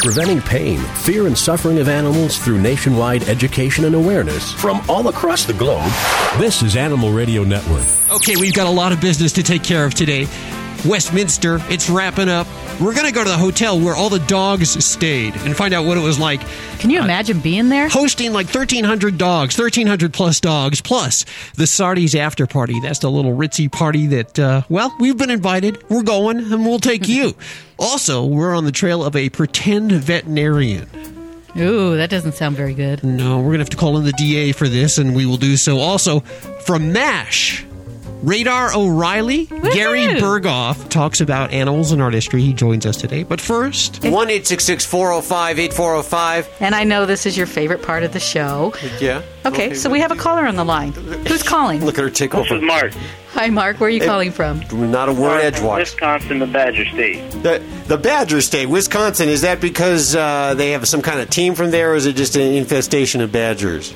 preventing 0.00 0.40
pain, 0.40 0.78
fear, 0.78 1.26
and 1.26 1.36
suffering 1.36 1.78
of 1.78 1.88
animals 1.88 2.38
through 2.38 2.60
nationwide 2.60 3.28
education 3.28 3.84
and 3.84 3.94
awareness 3.94 4.52
from 4.52 4.80
all 4.88 5.08
across 5.08 5.44
the 5.44 5.52
globe. 5.52 5.90
This 6.38 6.62
is 6.62 6.76
Animal 6.76 7.12
Radio 7.12 7.44
Network. 7.44 7.84
Okay, 8.10 8.36
we've 8.36 8.54
got 8.54 8.66
a 8.66 8.70
lot 8.70 8.92
of 8.92 9.00
business 9.00 9.32
to 9.34 9.42
take 9.42 9.62
care 9.62 9.84
of 9.84 9.94
today. 9.94 10.26
Westminster, 10.84 11.58
it's 11.68 11.90
wrapping 11.90 12.28
up. 12.28 12.46
We're 12.80 12.94
going 12.94 13.06
to 13.06 13.12
go 13.12 13.22
to 13.22 13.28
the 13.28 13.36
hotel 13.36 13.78
where 13.78 13.94
all 13.94 14.08
the 14.08 14.20
dogs 14.20 14.82
stayed 14.82 15.36
and 15.36 15.54
find 15.54 15.74
out 15.74 15.84
what 15.84 15.98
it 15.98 16.00
was 16.00 16.18
like. 16.18 16.40
Can 16.78 16.88
you 16.88 17.00
imagine 17.00 17.40
being 17.40 17.68
there? 17.68 17.90
Hosting 17.90 18.32
like 18.32 18.46
1,300 18.46 19.18
dogs, 19.18 19.58
1,300 19.58 20.12
plus 20.14 20.40
dogs, 20.40 20.80
plus 20.80 21.26
the 21.54 21.66
Sardi's 21.66 22.14
after 22.14 22.46
party. 22.46 22.80
That's 22.80 23.00
the 23.00 23.10
little 23.10 23.36
ritzy 23.36 23.70
party 23.70 24.06
that, 24.08 24.38
uh, 24.38 24.62
well, 24.70 24.94
we've 24.98 25.18
been 25.18 25.30
invited. 25.30 25.84
We're 25.90 26.02
going 26.02 26.38
and 26.38 26.64
we'll 26.64 26.78
take 26.78 27.06
you. 27.06 27.34
also, 27.78 28.24
we're 28.24 28.54
on 28.54 28.64
the 28.64 28.72
trail 28.72 29.04
of 29.04 29.14
a 29.14 29.28
pretend 29.28 29.92
veterinarian. 29.92 30.88
Ooh, 31.58 31.96
that 31.96 32.08
doesn't 32.08 32.32
sound 32.32 32.56
very 32.56 32.74
good. 32.74 33.04
No, 33.04 33.38
we're 33.38 33.48
going 33.48 33.58
to 33.58 33.64
have 33.64 33.70
to 33.70 33.76
call 33.76 33.98
in 33.98 34.04
the 34.04 34.12
DA 34.12 34.52
for 34.52 34.68
this, 34.68 34.96
and 34.98 35.14
we 35.14 35.26
will 35.26 35.36
do 35.36 35.56
so. 35.56 35.78
Also, 35.78 36.20
from 36.20 36.92
MASH. 36.92 37.66
Radar 38.22 38.70
O'Reilly, 38.74 39.46
Gary 39.46 40.02
Burghoff 40.20 40.88
talks 40.90 41.20
about 41.20 41.52
animals 41.52 41.90
and 41.90 42.02
art 42.02 42.12
history. 42.12 42.42
He 42.42 42.52
joins 42.52 42.84
us 42.84 42.98
today. 42.98 43.22
But 43.22 43.40
first, 43.40 44.04
1 44.04 44.28
405 44.28 45.58
8405. 45.58 46.48
And 46.60 46.74
I 46.74 46.84
know 46.84 47.06
this 47.06 47.24
is 47.24 47.36
your 47.36 47.46
favorite 47.46 47.82
part 47.82 48.02
of 48.02 48.12
the 48.12 48.20
show. 48.20 48.74
Yeah. 49.00 49.22
Okay, 49.46 49.72
so 49.72 49.88
we 49.88 50.00
have 50.00 50.10
a 50.10 50.16
caller 50.16 50.46
on 50.46 50.56
the 50.56 50.64
line. 50.64 50.92
Who's 50.92 51.42
calling? 51.42 51.82
Look 51.84 51.96
at 51.98 52.04
her 52.04 52.10
take 52.10 52.34
over. 52.34 52.60
Mark. 52.60 52.92
Hi, 53.32 53.48
Mark. 53.48 53.80
Where 53.80 53.86
are 53.86 53.90
you 53.90 54.04
calling 54.04 54.32
from? 54.32 54.60
Not 54.72 55.08
a 55.08 55.12
word 55.14 55.40
edgewise. 55.40 55.92
Wisconsin, 55.92 56.40
the 56.40 56.46
Badger 56.46 56.84
State. 56.86 57.30
The, 57.42 57.62
the 57.86 57.96
Badger 57.96 58.42
State, 58.42 58.66
Wisconsin, 58.66 59.28
is 59.28 59.42
that 59.42 59.60
because 59.60 60.14
uh, 60.14 60.54
they 60.54 60.72
have 60.72 60.86
some 60.86 61.00
kind 61.00 61.20
of 61.20 61.30
team 61.30 61.54
from 61.54 61.70
there, 61.70 61.92
or 61.92 61.94
is 61.94 62.06
it 62.06 62.16
just 62.16 62.36
an 62.36 62.42
infestation 62.52 63.20
of 63.20 63.32
badgers? 63.32 63.94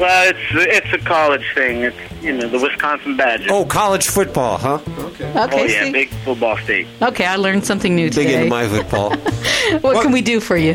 Well, 0.00 0.30
it's 0.30 0.38
it's 0.52 0.92
a 0.94 0.98
college 1.06 1.44
thing. 1.54 1.82
It's 1.82 2.22
you 2.22 2.32
know 2.32 2.48
the 2.48 2.58
Wisconsin 2.58 3.18
Badgers. 3.18 3.50
Oh, 3.50 3.66
college 3.66 4.08
football, 4.08 4.56
huh? 4.56 4.78
Okay, 4.98 5.28
Okay. 5.28 5.62
oh 5.62 5.64
yeah, 5.66 5.84
see? 5.84 5.92
big 5.92 6.08
football 6.24 6.56
state. 6.56 6.86
Okay, 7.02 7.26
I 7.26 7.36
learned 7.36 7.66
something 7.66 7.94
new 7.94 8.06
Big 8.06 8.14
today. 8.28 8.34
into 8.36 8.48
my 8.48 8.66
football. 8.66 9.14
what, 9.82 10.02
can 10.02 10.10
we 10.10 10.22
do 10.22 10.40
for 10.40 10.56
you? 10.56 10.72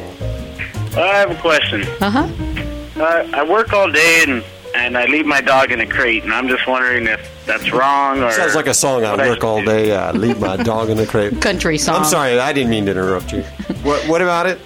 I 0.95 1.17
have 1.17 1.31
a 1.31 1.41
question. 1.41 1.81
Uh 2.01 2.11
huh. 2.11 3.01
Uh, 3.01 3.27
I 3.33 3.43
work 3.43 3.73
all 3.73 3.89
day 3.91 4.23
and 4.27 4.43
and 4.75 4.95
I 4.95 5.05
leave 5.05 5.25
my 5.25 5.41
dog 5.41 5.71
in 5.71 5.81
a 5.81 5.87
crate, 5.87 6.23
and 6.23 6.31
I'm 6.31 6.47
just 6.47 6.67
wondering 6.67 7.07
if 7.07 7.45
that's 7.47 7.71
wrong 7.71 8.21
or 8.21 8.31
Sounds 8.31 8.53
like 8.53 8.67
a 8.67 8.75
song. 8.75 9.05
I 9.05 9.11
what 9.11 9.21
I 9.21 9.29
work 9.29 9.43
all 9.43 9.63
day, 9.63 9.91
uh, 9.91 10.13
leave 10.13 10.39
my 10.39 10.55
dog 10.57 10.91
in 10.91 10.97
the 10.97 11.07
crate. 11.07 11.41
Country 11.41 11.79
song. 11.79 11.95
I'm 11.95 12.05
sorry, 12.05 12.37
I 12.37 12.53
didn't 12.53 12.69
mean 12.69 12.85
to 12.85 12.91
interrupt 12.91 13.33
you. 13.33 13.41
What, 13.81 14.07
what 14.07 14.21
about 14.21 14.45
it? 14.45 14.59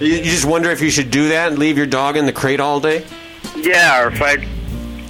You, 0.00 0.08
you 0.08 0.24
just 0.24 0.44
wonder 0.44 0.70
if 0.70 0.80
you 0.80 0.90
should 0.90 1.12
do 1.12 1.28
that 1.28 1.50
and 1.52 1.58
leave 1.58 1.76
your 1.76 1.86
dog 1.86 2.16
in 2.16 2.26
the 2.26 2.32
crate 2.32 2.58
all 2.58 2.80
day? 2.80 3.04
Yeah, 3.64 4.02
or 4.02 4.08
if 4.08 4.20
I, 4.20 4.34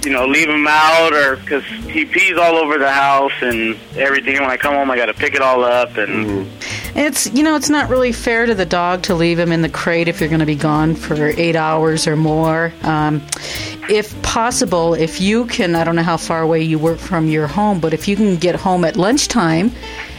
you 0.05 0.13
know, 0.13 0.25
leave 0.25 0.49
him 0.49 0.65
out, 0.65 1.13
or 1.13 1.35
because 1.35 1.65
he 1.65 2.05
pees 2.05 2.37
all 2.37 2.55
over 2.55 2.77
the 2.77 2.91
house 2.91 3.33
and 3.41 3.77
everything. 3.97 4.35
When 4.35 4.49
I 4.49 4.55
come 4.55 4.75
home, 4.75 4.89
I 4.89 4.95
got 4.95 5.07
to 5.07 5.13
pick 5.13 5.35
it 5.35 5.41
all 5.41 5.65
up, 5.65 5.97
and 5.97 6.49
It's 6.95 7.29
you 7.33 7.43
know 7.43 7.57
it's 7.57 7.69
not 7.69 7.89
really 7.89 8.13
fair 8.13 8.45
to 8.45 8.55
the 8.55 8.65
dog 8.65 9.03
to 9.03 9.15
leave 9.15 9.37
him 9.37 9.51
in 9.51 9.61
the 9.61 9.67
crate 9.67 10.07
if 10.07 10.21
you're 10.21 10.29
going 10.29 10.39
to 10.39 10.45
be 10.45 10.55
gone 10.55 10.95
for 10.95 11.15
eight 11.15 11.57
hours 11.57 12.07
or 12.07 12.15
more. 12.15 12.71
Um, 12.83 13.21
if 13.89 14.19
possible, 14.23 14.93
if 14.93 15.19
you 15.19 15.45
can, 15.47 15.75
I 15.75 15.83
don't 15.83 15.97
know 15.97 16.03
how 16.03 16.17
far 16.17 16.41
away 16.41 16.61
you 16.63 16.79
work 16.79 16.97
from 16.97 17.27
your 17.27 17.47
home, 17.47 17.81
but 17.81 17.93
if 17.93 18.07
you 18.07 18.15
can 18.15 18.37
get 18.37 18.55
home 18.55 18.85
at 18.85 18.95
lunchtime 18.95 19.73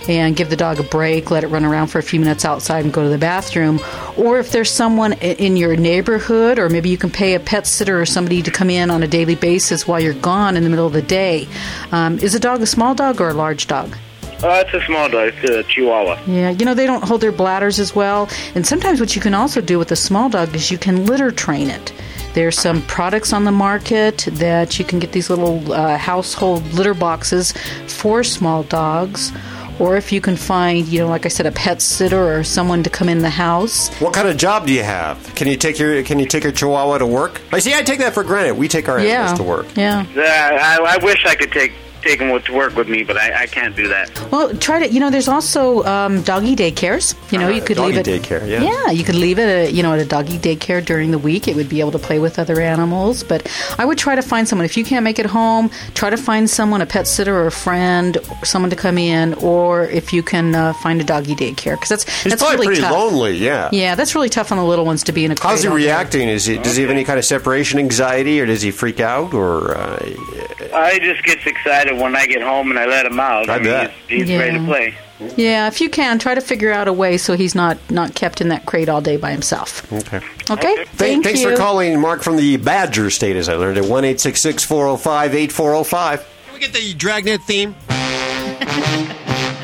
and 0.08 0.36
give 0.36 0.50
the 0.50 0.56
dog 0.56 0.78
a 0.80 0.82
break, 0.82 1.30
let 1.30 1.44
it 1.44 1.48
run 1.48 1.64
around 1.64 1.88
for 1.88 1.98
a 1.98 2.02
few 2.02 2.20
minutes 2.20 2.44
outside 2.44 2.84
and 2.84 2.92
go 2.92 3.02
to 3.02 3.08
the 3.08 3.18
bathroom, 3.18 3.80
or 4.16 4.38
if 4.38 4.52
there's 4.52 4.70
someone 4.70 5.14
in 5.14 5.56
your 5.56 5.76
neighborhood, 5.76 6.58
or 6.58 6.68
maybe 6.68 6.88
you 6.88 6.98
can 6.98 7.10
pay 7.10 7.34
a 7.34 7.40
pet 7.40 7.66
sitter 7.66 8.00
or 8.00 8.06
somebody 8.06 8.42
to 8.42 8.50
come 8.50 8.70
in 8.70 8.90
on 8.90 9.02
a 9.02 9.08
daily 9.08 9.34
basis 9.34 9.86
while 9.86 10.00
you're 10.00 10.14
gone 10.14 10.56
in 10.56 10.64
the 10.64 10.70
middle 10.70 10.86
of 10.86 10.92
the 10.92 11.02
day. 11.02 11.48
Um, 11.92 12.18
is 12.18 12.34
a 12.34 12.40
dog 12.40 12.62
a 12.62 12.66
small 12.66 12.94
dog 12.94 13.20
or 13.20 13.28
a 13.28 13.34
large 13.34 13.66
dog? 13.66 13.96
uh, 14.42 14.62
it's 14.64 14.74
a 14.74 14.84
small 14.86 15.08
dog. 15.08 15.32
It's 15.34 15.50
a 15.50 15.62
Chihuahua. 15.62 16.20
Yeah, 16.26 16.50
you 16.50 16.64
know, 16.64 16.74
they 16.74 16.86
don't 16.86 17.02
hold 17.02 17.20
their 17.20 17.32
bladders 17.32 17.78
as 17.78 17.94
well. 17.94 18.28
And 18.54 18.66
sometimes 18.66 19.00
what 19.00 19.16
you 19.16 19.22
can 19.22 19.34
also 19.34 19.60
do 19.60 19.78
with 19.78 19.90
a 19.92 19.96
small 19.96 20.28
dog 20.28 20.54
is 20.54 20.70
you 20.70 20.78
can 20.78 21.06
litter 21.06 21.30
train 21.30 21.70
it. 21.70 21.92
There's 22.34 22.58
some 22.58 22.82
products 22.82 23.32
on 23.32 23.44
the 23.44 23.52
market 23.52 24.28
that 24.32 24.78
you 24.78 24.84
can 24.84 24.98
get 24.98 25.12
these 25.12 25.30
little 25.30 25.72
uh, 25.72 25.96
household 25.96 26.64
litter 26.74 26.92
boxes 26.92 27.52
for 27.86 28.22
small 28.22 28.62
dogs. 28.64 29.32
Or 29.78 29.96
if 29.96 30.12
you 30.12 30.20
can 30.20 30.36
find, 30.36 30.86
you 30.88 31.00
know, 31.00 31.08
like 31.08 31.26
I 31.26 31.28
said, 31.28 31.46
a 31.46 31.52
pet 31.52 31.82
sitter 31.82 32.38
or 32.38 32.44
someone 32.44 32.82
to 32.82 32.90
come 32.90 33.08
in 33.08 33.18
the 33.18 33.30
house. 33.30 33.94
What 34.00 34.14
kind 34.14 34.28
of 34.28 34.36
job 34.36 34.66
do 34.66 34.72
you 34.72 34.82
have? 34.82 35.34
Can 35.34 35.48
you 35.48 35.56
take 35.56 35.78
your 35.78 36.02
Can 36.02 36.18
you 36.18 36.26
take 36.26 36.44
your 36.44 36.52
Chihuahua 36.52 36.98
to 36.98 37.06
work? 37.06 37.40
I 37.52 37.58
see. 37.58 37.74
I 37.74 37.82
take 37.82 37.98
that 37.98 38.14
for 38.14 38.24
granted. 38.24 38.54
We 38.54 38.68
take 38.68 38.88
our 38.88 39.00
yeah. 39.00 39.20
animals 39.20 39.38
to 39.38 39.44
work. 39.44 39.66
Yeah. 39.76 40.06
Yeah, 40.14 40.78
I, 40.80 40.94
I 40.94 41.04
wish 41.04 41.24
I 41.26 41.34
could 41.34 41.52
take 41.52 41.72
take 42.06 42.20
him 42.20 42.40
to 42.40 42.52
work 42.52 42.76
with 42.76 42.88
me, 42.88 43.02
but 43.04 43.16
I, 43.16 43.42
I 43.42 43.46
can't 43.46 43.74
do 43.74 43.88
that. 43.88 44.10
Well, 44.30 44.54
try 44.56 44.78
to. 44.86 44.92
You 44.92 45.00
know, 45.00 45.10
there's 45.10 45.28
also 45.28 45.84
um, 45.84 46.22
doggy 46.22 46.54
daycares. 46.56 47.14
You 47.32 47.38
know, 47.38 47.48
you 47.48 47.60
could 47.60 47.76
doggy 47.76 47.96
leave 47.96 48.06
it. 48.06 48.22
daycare, 48.22 48.48
yeah. 48.48 48.62
Yeah, 48.62 48.90
you 48.90 49.04
could 49.04 49.14
leave 49.14 49.38
it. 49.38 49.48
At, 49.68 49.72
you 49.74 49.82
know, 49.82 49.92
at 49.94 50.00
a 50.00 50.04
doggy 50.04 50.38
daycare 50.38 50.84
during 50.84 51.10
the 51.10 51.18
week. 51.18 51.48
It 51.48 51.56
would 51.56 51.68
be 51.68 51.80
able 51.80 51.92
to 51.92 51.98
play 51.98 52.18
with 52.18 52.38
other 52.38 52.60
animals. 52.60 53.22
But 53.24 53.50
I 53.78 53.84
would 53.84 53.98
try 53.98 54.14
to 54.14 54.22
find 54.22 54.48
someone. 54.48 54.64
If 54.64 54.76
you 54.76 54.84
can't 54.84 55.04
make 55.04 55.18
it 55.18 55.26
home, 55.26 55.70
try 55.94 56.10
to 56.10 56.16
find 56.16 56.48
someone, 56.48 56.80
a 56.82 56.86
pet 56.86 57.06
sitter 57.06 57.36
or 57.36 57.46
a 57.46 57.52
friend, 57.52 58.18
someone 58.44 58.70
to 58.70 58.76
come 58.76 58.98
in, 58.98 59.34
or 59.34 59.84
if 59.84 60.12
you 60.12 60.22
can 60.22 60.54
uh, 60.54 60.72
find 60.74 61.00
a 61.00 61.04
doggy 61.04 61.34
daycare, 61.34 61.74
because 61.74 61.88
that's 61.88 62.04
He's 62.22 62.32
that's 62.32 62.42
probably 62.42 62.58
really 62.58 62.66
pretty 62.66 62.82
tough. 62.82 62.92
lonely. 62.92 63.36
Yeah. 63.36 63.70
Yeah, 63.72 63.94
that's 63.94 64.14
really 64.14 64.28
tough 64.28 64.52
on 64.52 64.58
the 64.58 64.64
little 64.64 64.84
ones 64.84 65.04
to 65.04 65.12
be 65.12 65.24
in 65.24 65.32
a. 65.32 65.34
Car. 65.34 65.50
How's 65.50 65.62
he 65.62 65.68
crate 65.68 65.72
all 65.72 65.78
day. 65.78 65.84
reacting? 65.84 66.28
Is 66.28 66.44
he 66.46 66.58
does 66.58 66.76
he 66.76 66.82
have 66.82 66.90
any 66.90 67.04
kind 67.04 67.18
of 67.18 67.24
separation 67.24 67.78
anxiety, 67.78 68.40
or 68.40 68.46
does 68.46 68.62
he 68.62 68.70
freak 68.70 69.00
out, 69.00 69.34
or 69.34 69.76
uh, 69.76 69.98
I 70.74 70.98
just 71.00 71.22
gets 71.24 71.46
excited 71.46 71.95
when 71.98 72.14
I 72.16 72.26
get 72.26 72.42
home 72.42 72.70
and 72.70 72.78
I 72.78 72.86
let 72.86 73.06
him 73.06 73.18
out. 73.20 73.48
I 73.50 73.56
mean, 73.56 73.64
bet. 73.64 73.90
He's, 74.08 74.20
he's 74.22 74.30
Yeah. 74.30 74.38
ready 74.38 74.58
to 74.58 74.64
play. 74.64 74.94
Yeah, 75.36 75.66
if 75.68 75.80
you 75.80 75.88
can, 75.88 76.18
try 76.18 76.34
to 76.34 76.42
figure 76.42 76.70
out 76.72 76.88
a 76.88 76.92
way 76.92 77.16
so 77.16 77.36
he's 77.36 77.54
not 77.54 77.78
not 77.90 78.14
kept 78.14 78.42
in 78.42 78.48
that 78.48 78.66
crate 78.66 78.90
all 78.90 79.00
day 79.00 79.16
by 79.16 79.30
himself. 79.30 79.90
okay? 79.90 80.20
Okay. 80.50 80.74
Th- 80.76 80.88
Thank 80.88 81.24
thanks 81.24 81.40
you. 81.40 81.50
for 81.50 81.56
calling, 81.56 81.98
Mark 82.00 82.22
from 82.22 82.36
the 82.36 82.58
Badger 82.58 83.08
State. 83.10 83.34
As 83.36 83.48
I 83.48 83.54
learned 83.54 83.78
at 83.78 83.86
one 83.86 84.04
eight 84.04 84.20
six 84.20 84.42
six 84.42 84.62
four 84.62 84.84
zero 84.84 84.96
five 84.96 85.34
eight 85.34 85.52
four 85.52 85.70
zero 85.70 85.84
five. 85.84 86.26
Can 86.44 86.54
we 86.54 86.60
get 86.60 86.74
the 86.74 86.92
Dragnet 86.94 87.40
theme? 87.44 87.74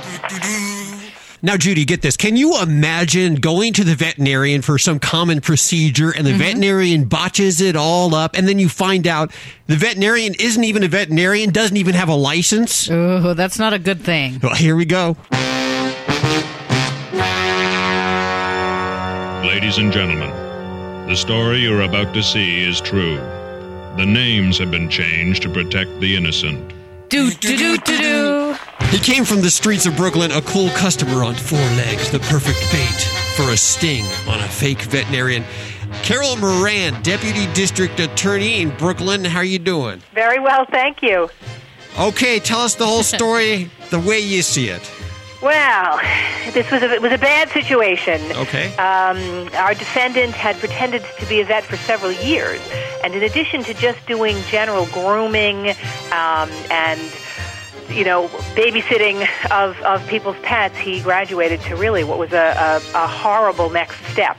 Now, 1.44 1.56
Judy, 1.56 1.84
get 1.84 2.02
this. 2.02 2.16
Can 2.16 2.36
you 2.36 2.62
imagine 2.62 3.34
going 3.34 3.72
to 3.72 3.82
the 3.82 3.96
veterinarian 3.96 4.62
for 4.62 4.78
some 4.78 5.00
common 5.00 5.40
procedure 5.40 6.12
and 6.12 6.24
the 6.24 6.30
mm-hmm. 6.30 6.38
veterinarian 6.38 7.04
botches 7.06 7.60
it 7.60 7.74
all 7.74 8.14
up, 8.14 8.36
and 8.36 8.46
then 8.46 8.60
you 8.60 8.68
find 8.68 9.08
out 9.08 9.32
the 9.66 9.74
veterinarian 9.74 10.34
isn't 10.38 10.62
even 10.62 10.84
a 10.84 10.88
veterinarian, 10.88 11.50
doesn't 11.50 11.76
even 11.76 11.96
have 11.96 12.08
a 12.08 12.14
license? 12.14 12.88
Oh, 12.88 13.34
that's 13.34 13.58
not 13.58 13.72
a 13.72 13.80
good 13.80 14.02
thing. 14.02 14.38
Well, 14.40 14.54
here 14.54 14.76
we 14.76 14.84
go. 14.84 15.16
Ladies 19.44 19.78
and 19.78 19.92
gentlemen, 19.92 20.30
the 21.08 21.16
story 21.16 21.58
you're 21.58 21.82
about 21.82 22.14
to 22.14 22.22
see 22.22 22.62
is 22.62 22.80
true. 22.80 23.16
The 23.96 24.06
names 24.06 24.58
have 24.58 24.70
been 24.70 24.88
changed 24.88 25.42
to 25.42 25.48
protect 25.50 25.98
the 25.98 26.14
innocent. 26.14 26.72
Do 27.08 27.32
do 27.32 27.56
do 27.58 27.76
do 27.78 27.98
do. 27.98 28.31
He 28.92 28.98
came 28.98 29.24
from 29.24 29.40
the 29.40 29.48
streets 29.48 29.86
of 29.86 29.96
Brooklyn, 29.96 30.32
a 30.32 30.42
cool 30.42 30.68
customer 30.68 31.24
on 31.24 31.34
four 31.34 31.58
legs, 31.58 32.10
the 32.10 32.18
perfect 32.18 32.60
bait 32.70 33.00
for 33.34 33.50
a 33.50 33.56
sting 33.56 34.04
on 34.28 34.38
a 34.38 34.46
fake 34.46 34.82
veterinarian. 34.82 35.44
Carol 36.02 36.36
Moran, 36.36 37.00
Deputy 37.00 37.50
District 37.54 37.98
Attorney 37.98 38.60
in 38.60 38.68
Brooklyn, 38.76 39.24
how 39.24 39.38
are 39.38 39.44
you 39.44 39.58
doing? 39.58 40.02
Very 40.12 40.38
well, 40.38 40.66
thank 40.66 41.02
you. 41.02 41.30
Okay, 41.98 42.38
tell 42.38 42.60
us 42.60 42.74
the 42.74 42.84
whole 42.84 43.02
story 43.02 43.70
the 43.90 43.98
way 43.98 44.20
you 44.20 44.42
see 44.42 44.68
it. 44.68 44.92
Well, 45.42 45.98
this 46.52 46.70
was 46.70 46.82
a, 46.82 46.92
it 46.92 47.00
was 47.00 47.12
a 47.12 47.18
bad 47.18 47.48
situation. 47.48 48.20
Okay. 48.32 48.76
Um, 48.76 49.48
our 49.54 49.72
defendant 49.72 50.34
had 50.34 50.56
pretended 50.56 51.02
to 51.18 51.26
be 51.26 51.40
a 51.40 51.46
vet 51.46 51.64
for 51.64 51.78
several 51.78 52.12
years, 52.12 52.60
and 53.02 53.14
in 53.14 53.22
addition 53.22 53.64
to 53.64 53.72
just 53.72 54.06
doing 54.06 54.36
general 54.50 54.84
grooming 54.92 55.70
um, 56.12 56.50
and 56.70 57.00
you 57.94 58.04
know 58.04 58.28
babysitting 58.54 59.26
of, 59.50 59.80
of 59.82 60.06
people's 60.08 60.36
pets, 60.42 60.76
he 60.78 61.00
graduated 61.00 61.60
to 61.62 61.76
really 61.76 62.04
what 62.04 62.18
was 62.18 62.32
a, 62.32 62.80
a, 62.94 63.04
a 63.04 63.06
horrible 63.06 63.70
next 63.70 64.04
step. 64.06 64.36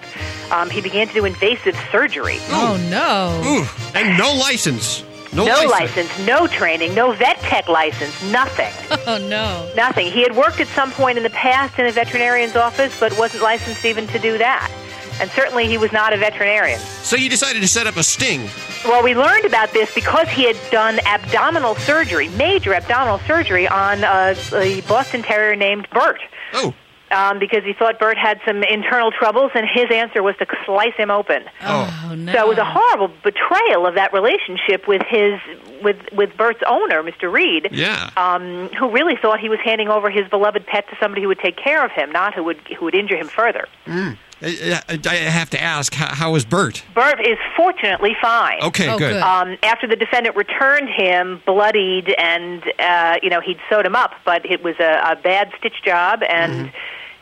Um, 0.52 0.70
he 0.70 0.82
began 0.82 1.08
to 1.08 1.14
do 1.14 1.26
invasive 1.26 1.76
surgery. 1.92 2.38
Oh 2.50 2.78
no. 2.90 3.42
Ooh, 3.46 3.98
and 3.98 4.18
no 4.18 4.34
license. 4.34 5.04
No, 5.34 5.46
no 5.46 5.66
license. 5.68 5.72
license, 6.12 6.28
no 6.28 6.46
training, 6.46 6.94
no 6.94 7.12
vet 7.12 7.40
tech 7.40 7.68
license, 7.68 8.14
nothing. 8.32 8.72
Oh 9.06 9.18
no. 9.18 9.70
Nothing. 9.76 10.12
He 10.12 10.22
had 10.22 10.36
worked 10.36 10.60
at 10.62 10.68
some 10.68 10.92
point 10.92 11.18
in 11.18 11.24
the 11.24 11.30
past 11.32 11.78
in 11.78 11.86
a 11.86 11.92
veterinarian's 11.92 12.56
office, 12.56 12.98
but 13.00 13.18
wasn't 13.18 13.44
licensed 13.44 13.84
even 13.84 14.08
to 14.08 14.20
do 14.20 14.38
that. 14.38 14.72
And 15.20 15.30
certainly 15.32 15.68
he 15.68 15.78
was 15.78 15.92
not 15.92 16.14
a 16.14 16.18
veterinarian. 16.18 16.80
So 16.80 17.16
you 17.16 17.30
decided 17.30 17.62
to 17.62 17.68
set 17.68 17.86
up 17.86 17.98
a 17.98 18.04
sting. 18.04 18.48
Well, 18.86 19.02
we 19.04 19.16
learned 19.16 19.46
about 19.46 19.72
this 19.72 19.94
because 19.96 20.28
he 20.30 20.44
had 20.46 20.58
done 20.70 21.00
abdominal 21.06 21.76
surgery, 21.76 22.28
major 22.30 22.74
abdominal 22.74 23.20
surgery 23.20 23.68
on 23.68 24.04
uh, 24.04 24.36
a 24.54 24.82
Boston 24.82 25.24
Terrier 25.24 25.56
named 25.56 25.88
Bert. 25.92 26.20
Oh. 26.56 26.74
um, 27.12 27.40
because 27.40 27.64
he 27.64 27.74
thought 27.74 27.98
Bert 27.98 28.18
had 28.18 28.40
some 28.46 28.62
internal 28.64 29.12
troubles, 29.12 29.52
and 29.56 29.66
his 29.72 29.86
answer 29.92 30.22
was 30.22 30.36
to 30.38 30.46
slice 30.66 30.94
him 30.96 31.10
open. 31.12 31.44
Oh, 31.62 32.14
no. 32.16 32.34
So 32.34 32.40
it 32.46 32.48
was 32.50 32.58
a 32.58 32.66
horrible 32.66 33.14
betrayal 33.24 33.86
of 33.88 33.96
that 33.96 34.12
relationship 34.14 34.88
with 34.88 35.02
his 35.08 35.40
with 35.82 35.98
with 36.12 36.36
Bert's 36.38 36.62
owner, 36.68 37.02
Mr. 37.04 37.32
Reed. 37.32 37.70
Yeah. 37.72 38.10
Um, 38.18 38.70
who 38.80 38.92
really 38.92 39.16
thought 39.22 39.40
he 39.40 39.50
was 39.50 39.60
handing 39.64 39.88
over 39.90 40.10
his 40.10 40.28
beloved 40.30 40.66
pet 40.68 40.88
to 40.90 40.98
somebody 41.00 41.22
who 41.22 41.28
would 41.30 41.40
take 41.40 41.56
care 41.58 41.84
of 41.86 41.92
him, 41.92 42.12
not 42.12 42.34
who 42.34 42.44
would 42.44 42.60
who 42.78 42.86
would 42.86 42.96
injure 42.96 43.18
him 43.18 43.28
further. 43.28 43.68
I, 43.88 44.18
I 44.44 45.00
I 45.10 45.16
have 45.16 45.50
to 45.52 45.62
ask, 45.62 45.94
how 45.94 46.08
is 46.08 46.18
how 46.18 46.32
was 46.34 46.46
Bert? 46.46 46.84
Bert 46.94 47.20
is 47.26 47.38
fortunately 47.56 48.16
fine. 48.22 48.62
Okay, 48.62 48.90
Oh, 48.90 48.98
good. 48.98 49.14
good. 49.14 49.22
Um, 49.22 49.58
after 49.64 49.88
the 49.88 49.96
defendant 49.96 50.36
returned 50.36 50.90
him 50.90 51.42
bloodied 51.46 52.14
and 52.18 52.64
uh, 52.80 53.16
you 53.24 53.30
know 53.30 53.40
he'd 53.42 53.60
sewed 53.70 53.86
him 53.86 53.96
up, 53.96 54.12
but 54.26 54.46
it 54.46 54.64
was 54.64 54.76
a, 54.80 55.02
a 55.12 55.16
bad 55.16 55.52
stitch 55.58 55.82
job 55.84 56.22
and 56.24 56.72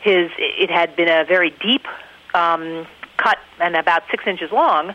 his 0.00 0.30
it 0.38 0.70
had 0.70 0.96
been 0.96 1.08
a 1.08 1.24
very 1.24 1.50
deep 1.62 1.86
um, 2.34 2.86
cut 3.16 3.38
and 3.60 3.76
about 3.76 4.02
six 4.10 4.24
inches 4.26 4.50
long. 4.50 4.94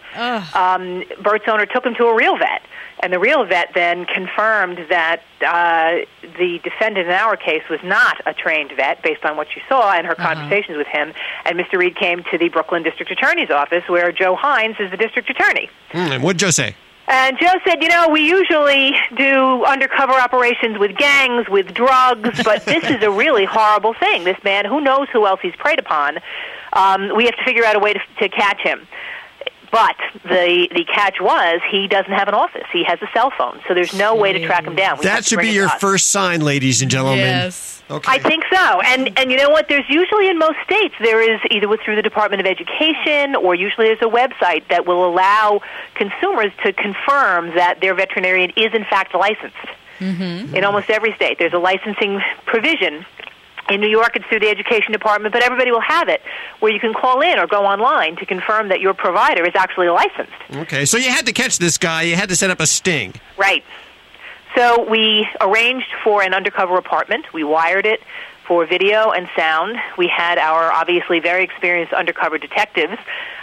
Um, 0.54 1.04
Bert's 1.22 1.46
owner 1.48 1.66
took 1.66 1.86
him 1.86 1.96
to 1.96 2.06
a 2.06 2.16
real 2.16 2.38
vet, 2.38 2.62
and 3.00 3.14
the 3.14 3.19
real 3.19 3.46
vet 3.46 3.69
then 3.74 4.06
confirmed 4.06 4.80
that 4.90 5.22
uh, 5.46 6.06
the 6.22 6.60
defendant 6.64 7.08
in 7.08 7.14
our 7.14 7.38
case 7.38 7.64
was 7.69 7.80
not 7.84 8.22
a 8.25 8.34
trained 8.34 8.72
vet 8.75 9.02
based 9.04 9.24
on 9.24 9.38
what 9.38 9.48
she 9.54 9.62
saw 9.69 9.94
and 9.94 10.06
her 10.08 10.16
conversations 10.16 10.78
with 10.78 10.88
him. 10.88 11.14
And 11.46 11.58
Mr. 11.58 11.78
Reed 11.78 11.96
came 11.96 12.24
to 12.31 12.38
the 12.38 12.50
Brooklyn 12.50 12.84
District 12.84 13.12
Attorney's 13.12 13.50
office, 13.52 13.84
where 13.88 14.12
Joe 14.12 14.36
Hynes 14.36 14.80
is 14.80 14.92
the 14.92 14.98
district 14.98 15.30
attorney. 15.30 15.69
Hmm, 15.92 16.12
and 16.12 16.24
what'd 16.24 16.40
Joe 16.40 16.50
say? 16.50 16.75
And 17.09 17.38
Joe 17.39 17.54
said, 17.65 17.81
you 17.81 17.88
know, 17.88 18.09
we 18.09 18.27
usually 18.27 18.94
do 19.15 19.63
undercover 19.63 20.13
operations 20.13 20.77
with 20.77 20.98
gangs, 20.98 21.48
with 21.48 21.74
drugs, 21.74 22.44
but 22.44 22.65
this 22.65 22.83
is 22.83 23.01
a 23.01 23.09
really 23.09 23.45
horrible 23.50 23.94
thing. 23.94 24.25
This 24.25 24.38
man, 24.44 24.65
who 24.65 24.81
knows 24.81 25.07
who 25.13 25.25
else 25.25 25.39
he's 25.42 25.56
preyed 25.56 25.80
upon? 25.80 26.19
Um, 26.74 27.15
we 27.15 27.24
have 27.25 27.36
to 27.38 27.44
figure 27.45 27.63
out 27.63 27.77
a 27.77 27.80
way 27.80 27.94
to, 27.94 28.01
to 28.19 28.27
catch 28.27 28.59
him. 28.59 28.86
But 29.72 29.96
the 30.24 30.68
the 30.74 30.86
catch 30.86 31.19
was 31.19 31.62
he 31.69 31.88
doesn't 31.88 32.12
have 32.12 32.28
an 32.28 32.34
office. 32.34 32.66
He 32.72 32.84
has 32.86 33.00
a 33.02 33.10
cell 33.14 33.31
phone, 33.38 33.60
so 33.68 33.74
there's 33.74 33.94
no 33.94 34.16
way 34.16 34.34
to 34.34 34.46
track 34.46 34.66
him 34.66 34.75
down. 34.75 34.98
We 34.98 35.04
That 35.04 35.25
should 35.25 35.40
be 35.40 35.52
your 35.52 35.69
to 35.69 35.80
first 35.80 36.08
sign, 36.08 36.42
ladies 36.42 36.81
and 36.81 36.90
gentlemen. 36.90 37.19
Yes. 37.19 37.84
Okay. 37.90 38.12
I 38.12 38.19
think 38.19 38.44
so, 38.52 38.81
and 38.81 39.18
and 39.18 39.31
you 39.31 39.38
know 39.38 39.50
what? 39.50 39.69
There's 39.69 39.90
usually 39.90 40.30
in 40.30 40.38
most 40.38 40.58
states 40.66 40.94
there 41.02 41.22
is 41.22 41.40
either 41.52 41.68
with, 41.68 41.81
through 41.81 41.96
the 41.96 42.02
Department 42.02 42.42
of 42.42 42.46
Education 42.46 43.36
or 43.36 43.56
usually 43.56 43.88
there's 43.88 44.02
a 44.02 44.06
website 44.06 44.68
that 44.69 44.86
will 44.86 45.08
allow 45.08 45.62
consumers 45.96 46.52
to 46.64 46.74
confirm 46.74 47.56
that 47.56 47.80
their 47.80 47.96
veterinarian 47.96 48.52
is 48.58 48.74
in 48.74 48.84
fact 48.86 49.14
licensed. 49.16 49.56
Mm-hmm. 50.00 50.56
In 50.56 50.64
almost 50.64 50.90
every 50.90 51.14
state, 51.16 51.40
there's 51.40 51.54
a 51.54 51.60
licensing 51.60 52.22
provision. 52.46 53.06
In 53.69 53.81
New 53.81 53.90
York, 53.90 54.16
it's 54.16 54.25
through 54.28 54.40
the 54.40 54.50
Education 54.50 54.94
Department, 54.94 55.34
but 55.34 55.44
everybody 55.44 55.72
will 55.72 55.81
have 55.81 56.08
it 56.08 56.22
where 56.60 56.72
you 56.72 56.80
can 56.80 56.94
call 56.94 57.22
in 57.22 57.38
or 57.38 57.48
go 57.48 57.66
online 57.66 58.16
to 58.18 58.25
confirm 58.25 58.69
that 58.69 58.80
your 58.80 58.94
provider 58.94 59.46
is 59.46 59.56
actually 59.56 59.90
licensed. 59.90 60.31
Okay, 60.56 60.86
so 60.86 60.98
you 60.98 61.10
had 61.10 61.25
to 61.25 61.34
catch 61.34 61.58
this 61.58 61.78
guy. 61.78 62.04
You 62.04 62.16
had 62.16 62.30
to 62.30 62.36
set 62.36 62.50
up 62.50 62.60
a 62.60 62.68
sting. 62.68 63.14
Right. 63.38 63.64
So 64.56 64.90
we 64.90 65.28
arranged 65.42 65.94
for 66.04 66.24
an 66.24 66.34
undercover 66.34 66.78
apartment. 66.78 67.34
We 67.34 67.44
wired 67.44 67.86
it 67.86 68.02
for 68.48 68.66
video 68.66 69.12
and 69.12 69.30
sound. 69.36 69.78
We 69.98 70.08
had 70.08 70.38
our 70.38 70.72
obviously 70.72 71.19
very 71.19 71.44
experienced 71.44 71.94
undercover 71.94 72.38
detectives, 72.38 72.98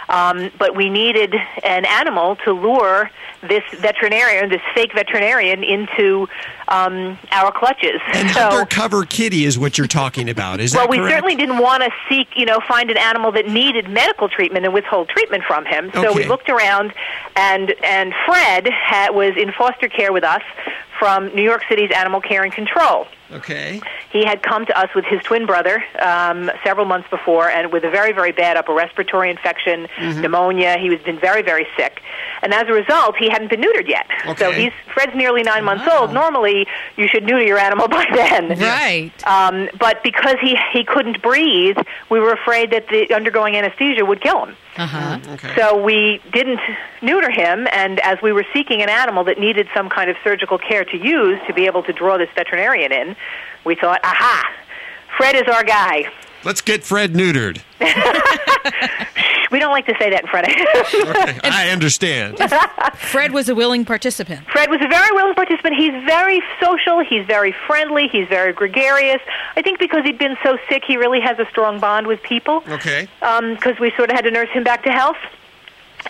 um, 0.09 0.51
but 0.57 0.75
we 0.75 0.89
needed 0.89 1.33
an 1.63 1.85
animal 1.85 2.35
to 2.37 2.51
lure 2.51 3.09
this 3.41 3.63
veterinarian, 3.79 4.49
this 4.49 4.61
fake 4.73 4.93
veterinarian, 4.93 5.63
into 5.63 6.27
um, 6.67 7.17
our 7.31 7.51
clutches. 7.51 8.01
An 8.13 8.29
so, 8.33 8.49
undercover 8.49 9.05
kitty 9.05 9.45
is 9.45 9.57
what 9.57 9.77
you're 9.77 9.87
talking 9.87 10.29
about. 10.29 10.59
Is 10.59 10.73
well, 10.73 10.83
that 10.83 10.89
Well, 10.89 11.03
we 11.03 11.09
certainly 11.09 11.35
didn't 11.35 11.59
want 11.59 11.83
to 11.83 11.91
seek, 12.09 12.27
you 12.35 12.45
know, 12.45 12.59
find 12.67 12.89
an 12.89 12.97
animal 12.97 13.31
that 13.33 13.47
needed 13.47 13.89
medical 13.89 14.29
treatment 14.29 14.65
and 14.65 14.73
withhold 14.73 15.09
treatment 15.09 15.43
from 15.43 15.65
him. 15.65 15.91
So 15.93 16.13
we 16.13 16.25
looked 16.25 16.49
around, 16.49 16.93
and 17.35 17.73
and 17.83 18.13
Fred 18.25 18.67
had, 18.67 19.11
was 19.11 19.35
in 19.37 19.51
foster 19.51 19.87
care 19.87 20.11
with 20.11 20.23
us 20.23 20.41
from 20.99 21.33
New 21.35 21.43
York 21.43 21.63
City's 21.69 21.91
Animal 21.91 22.21
Care 22.21 22.43
and 22.43 22.53
Control. 22.53 23.07
Okay. 23.31 23.81
He 24.11 24.23
had 24.23 24.41
come 24.43 24.65
to 24.67 24.79
us 24.79 24.89
with 24.95 25.05
his 25.05 25.21
twin 25.23 25.45
brother 25.45 25.83
um, 26.01 26.51
several 26.63 26.85
months 26.85 27.09
before, 27.09 27.49
and 27.49 27.71
with 27.71 27.83
a 27.83 27.89
very, 27.89 28.11
very 28.13 28.31
bad 28.31 28.55
upper 28.57 28.73
respiratory 28.73 29.29
infection, 29.29 29.87
Mm-hmm. 29.97 30.21
pneumonia. 30.21 30.77
He 30.77 30.89
was 30.89 30.99
been 31.01 31.19
very, 31.19 31.41
very 31.41 31.67
sick, 31.77 32.01
and 32.41 32.53
as 32.53 32.67
a 32.67 32.73
result, 32.73 33.15
he 33.17 33.29
hadn't 33.29 33.49
been 33.49 33.61
neutered 33.61 33.87
yet. 33.87 34.05
So 34.37 34.51
he's 34.51 34.71
Fred's 34.93 35.15
nearly 35.15 35.41
nine 35.43 35.63
months 35.63 35.85
old. 35.91 36.13
Normally, 36.13 36.67
you 36.97 37.07
should 37.07 37.23
neuter 37.23 37.43
your 37.43 37.57
animal 37.57 37.87
by 37.97 38.05
then. 38.13 38.59
Right. 38.59 39.11
Um, 39.27 39.69
but 39.79 40.03
because 40.03 40.35
he 40.41 40.57
he 40.71 40.83
couldn't 40.83 41.21
breathe, 41.21 41.77
we 42.09 42.19
were 42.19 42.31
afraid 42.33 42.71
that 42.71 42.87
the 42.89 43.13
undergoing 43.13 43.55
anesthesia 43.55 44.05
would 44.05 44.21
kill 44.21 44.45
him. 44.45 44.55
Uh 44.77 44.87
huh. 44.87 45.19
Okay. 45.29 45.55
So 45.55 45.81
we 45.81 46.21
didn't 46.33 46.59
neuter 47.01 47.31
him, 47.31 47.67
and 47.71 47.99
as 48.01 48.21
we 48.21 48.33
were 48.33 48.45
seeking 48.53 48.81
an 48.81 48.89
animal 48.89 49.23
that 49.23 49.39
needed 49.39 49.67
some 49.73 49.89
kind 49.89 50.09
of 50.09 50.17
surgical 50.23 50.57
care 50.57 50.83
to 50.83 50.97
use 50.97 51.39
to 51.47 51.53
be 51.53 51.65
able 51.65 51.83
to 51.83 51.93
draw 51.93 52.17
this 52.17 52.29
veterinarian 52.35 52.91
in, 52.91 53.15
we 53.63 53.75
thought, 53.75 54.01
aha, 54.03 54.43
Fred 55.17 55.35
is 55.35 55.43
our 55.43 55.63
guy. 55.63 56.11
Let's 56.43 56.61
get 56.61 56.83
Fred 56.83 57.13
neutered. 57.13 57.61
We 59.55 59.61
don't 59.61 59.71
like 59.71 59.85
to 59.85 59.95
say 59.97 60.09
that 60.09 60.21
in 60.21 60.27
front 60.27 60.47
of 60.47 60.53
him. 60.53 60.65
Okay, 61.15 61.39
I 61.43 61.69
understand. 61.69 62.39
Fred 62.97 63.31
was 63.31 63.47
a 63.47 63.55
willing 63.55 63.85
participant. 63.85 64.45
Fred 64.51 64.69
was 64.69 64.81
a 64.81 64.87
very 64.89 65.09
willing 65.13 65.33
participant. 65.33 65.75
He's 65.77 65.93
very 66.03 66.41
social. 66.61 66.99
He's 66.99 67.25
very 67.25 67.55
friendly. 67.65 68.09
He's 68.11 68.27
very 68.27 68.51
gregarious. 68.51 69.21
I 69.55 69.61
think 69.61 69.79
because 69.79 70.03
he'd 70.03 70.17
been 70.17 70.35
so 70.43 70.57
sick, 70.67 70.83
he 70.85 70.97
really 70.97 71.21
has 71.21 71.39
a 71.39 71.45
strong 71.45 71.79
bond 71.79 72.05
with 72.05 72.21
people. 72.21 72.63
Okay. 72.67 73.07
Um, 73.21 73.53
because 73.53 73.79
we 73.79 73.91
sort 73.95 74.09
of 74.09 74.17
had 74.17 74.25
to 74.25 74.31
nurse 74.31 74.49
him 74.49 74.65
back 74.65 74.83
to 74.83 74.91
health. 74.91 75.15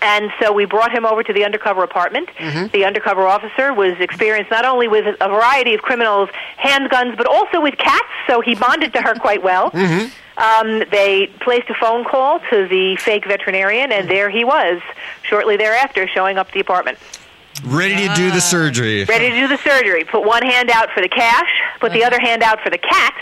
And 0.01 0.31
so 0.41 0.51
we 0.51 0.65
brought 0.65 0.91
him 0.91 1.05
over 1.05 1.21
to 1.21 1.31
the 1.31 1.45
undercover 1.45 1.83
apartment. 1.83 2.29
Mm-hmm. 2.39 2.67
The 2.73 2.83
undercover 2.83 3.27
officer 3.27 3.75
was 3.75 3.93
experienced 3.99 4.49
not 4.49 4.65
only 4.65 4.87
with 4.87 5.05
a 5.21 5.29
variety 5.29 5.75
of 5.75 5.83
criminals' 5.83 6.29
handguns, 6.57 7.15
but 7.15 7.27
also 7.27 7.61
with 7.61 7.77
cats, 7.77 8.09
so 8.27 8.41
he 8.41 8.55
bonded 8.55 8.91
to 8.93 9.03
her 9.03 9.13
quite 9.13 9.43
well. 9.43 9.69
Mm-hmm. 9.69 10.09
Um, 10.37 10.83
they 10.91 11.27
placed 11.39 11.69
a 11.69 11.73
phone 11.73 12.03
call 12.03 12.39
to 12.49 12.67
the 12.67 12.97
fake 12.97 13.25
veterinarian, 13.25 13.91
and 13.91 14.09
there 14.09 14.29
he 14.29 14.43
was, 14.43 14.81
shortly 15.23 15.55
thereafter, 15.55 16.07
showing 16.07 16.37
up 16.37 16.47
at 16.47 16.53
the 16.53 16.59
apartment. 16.59 16.97
Ready 17.63 18.07
to 18.07 18.13
do 18.15 18.31
the 18.31 18.41
surgery. 18.41 19.05
Ready 19.05 19.29
to 19.29 19.35
do 19.35 19.47
the 19.47 19.57
surgery. 19.57 20.03
Put 20.03 20.25
one 20.25 20.43
hand 20.43 20.69
out 20.69 20.89
for 20.91 21.01
the 21.01 21.07
cash, 21.09 21.49
put 21.79 21.93
the 21.93 22.03
other 22.03 22.19
hand 22.19 22.43
out 22.43 22.59
for 22.61 22.69
the 22.69 22.77
cat. 22.77 23.15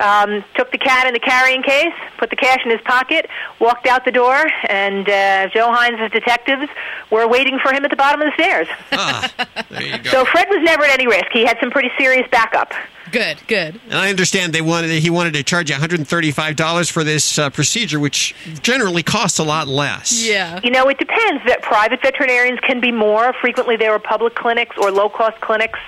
Um, 0.00 0.42
took 0.56 0.72
the 0.72 0.78
cat 0.78 1.06
in 1.06 1.14
the 1.14 1.20
carrying 1.20 1.62
case, 1.62 1.92
put 2.18 2.28
the 2.28 2.34
cash 2.34 2.58
in 2.64 2.72
his 2.72 2.80
pocket, 2.80 3.30
walked 3.60 3.86
out 3.86 4.04
the 4.04 4.10
door, 4.10 4.50
and 4.68 5.08
uh, 5.08 5.48
Joe 5.50 5.70
Hynes' 5.72 6.10
detectives 6.10 6.68
were 7.08 7.28
waiting 7.28 7.60
for 7.60 7.72
him 7.72 7.84
at 7.84 7.90
the 7.92 7.96
bottom 7.96 8.20
of 8.20 8.26
the 8.26 8.42
stairs. 8.42 8.66
Ah, 8.90 9.30
there 9.70 9.82
you 9.82 9.98
go. 9.98 10.10
So 10.10 10.24
Fred 10.24 10.48
was 10.50 10.60
never 10.64 10.82
at 10.82 10.98
any 10.98 11.06
risk. 11.06 11.26
He 11.32 11.44
had 11.44 11.56
some 11.60 11.70
pretty 11.70 11.90
serious 11.96 12.26
backup. 12.32 12.72
Good, 13.12 13.38
good. 13.46 13.80
and 13.84 13.94
I 13.94 14.08
understand 14.08 14.52
they 14.52 14.62
wanted 14.62 14.90
he 14.90 15.10
wanted 15.10 15.34
to 15.34 15.42
charge 15.42 15.70
you 15.70 15.76
$135 15.76 16.90
for 16.90 17.04
this 17.04 17.38
uh, 17.38 17.50
procedure, 17.50 18.00
which 18.00 18.34
generally 18.62 19.02
costs 19.02 19.38
a 19.38 19.44
lot 19.44 19.68
less. 19.68 20.26
Yeah. 20.26 20.60
You 20.64 20.70
know, 20.70 20.88
it 20.88 20.98
depends. 20.98 21.44
That 21.46 21.60
private 21.62 22.00
veterinarians 22.02 22.58
can 22.60 22.80
be 22.80 22.90
more. 22.90 23.32
Frequently, 23.34 23.76
there 23.76 23.92
are 23.92 23.98
public 23.98 24.34
clinics 24.34 24.76
or 24.78 24.90
low-cost 24.90 25.40
clinics. 25.40 25.78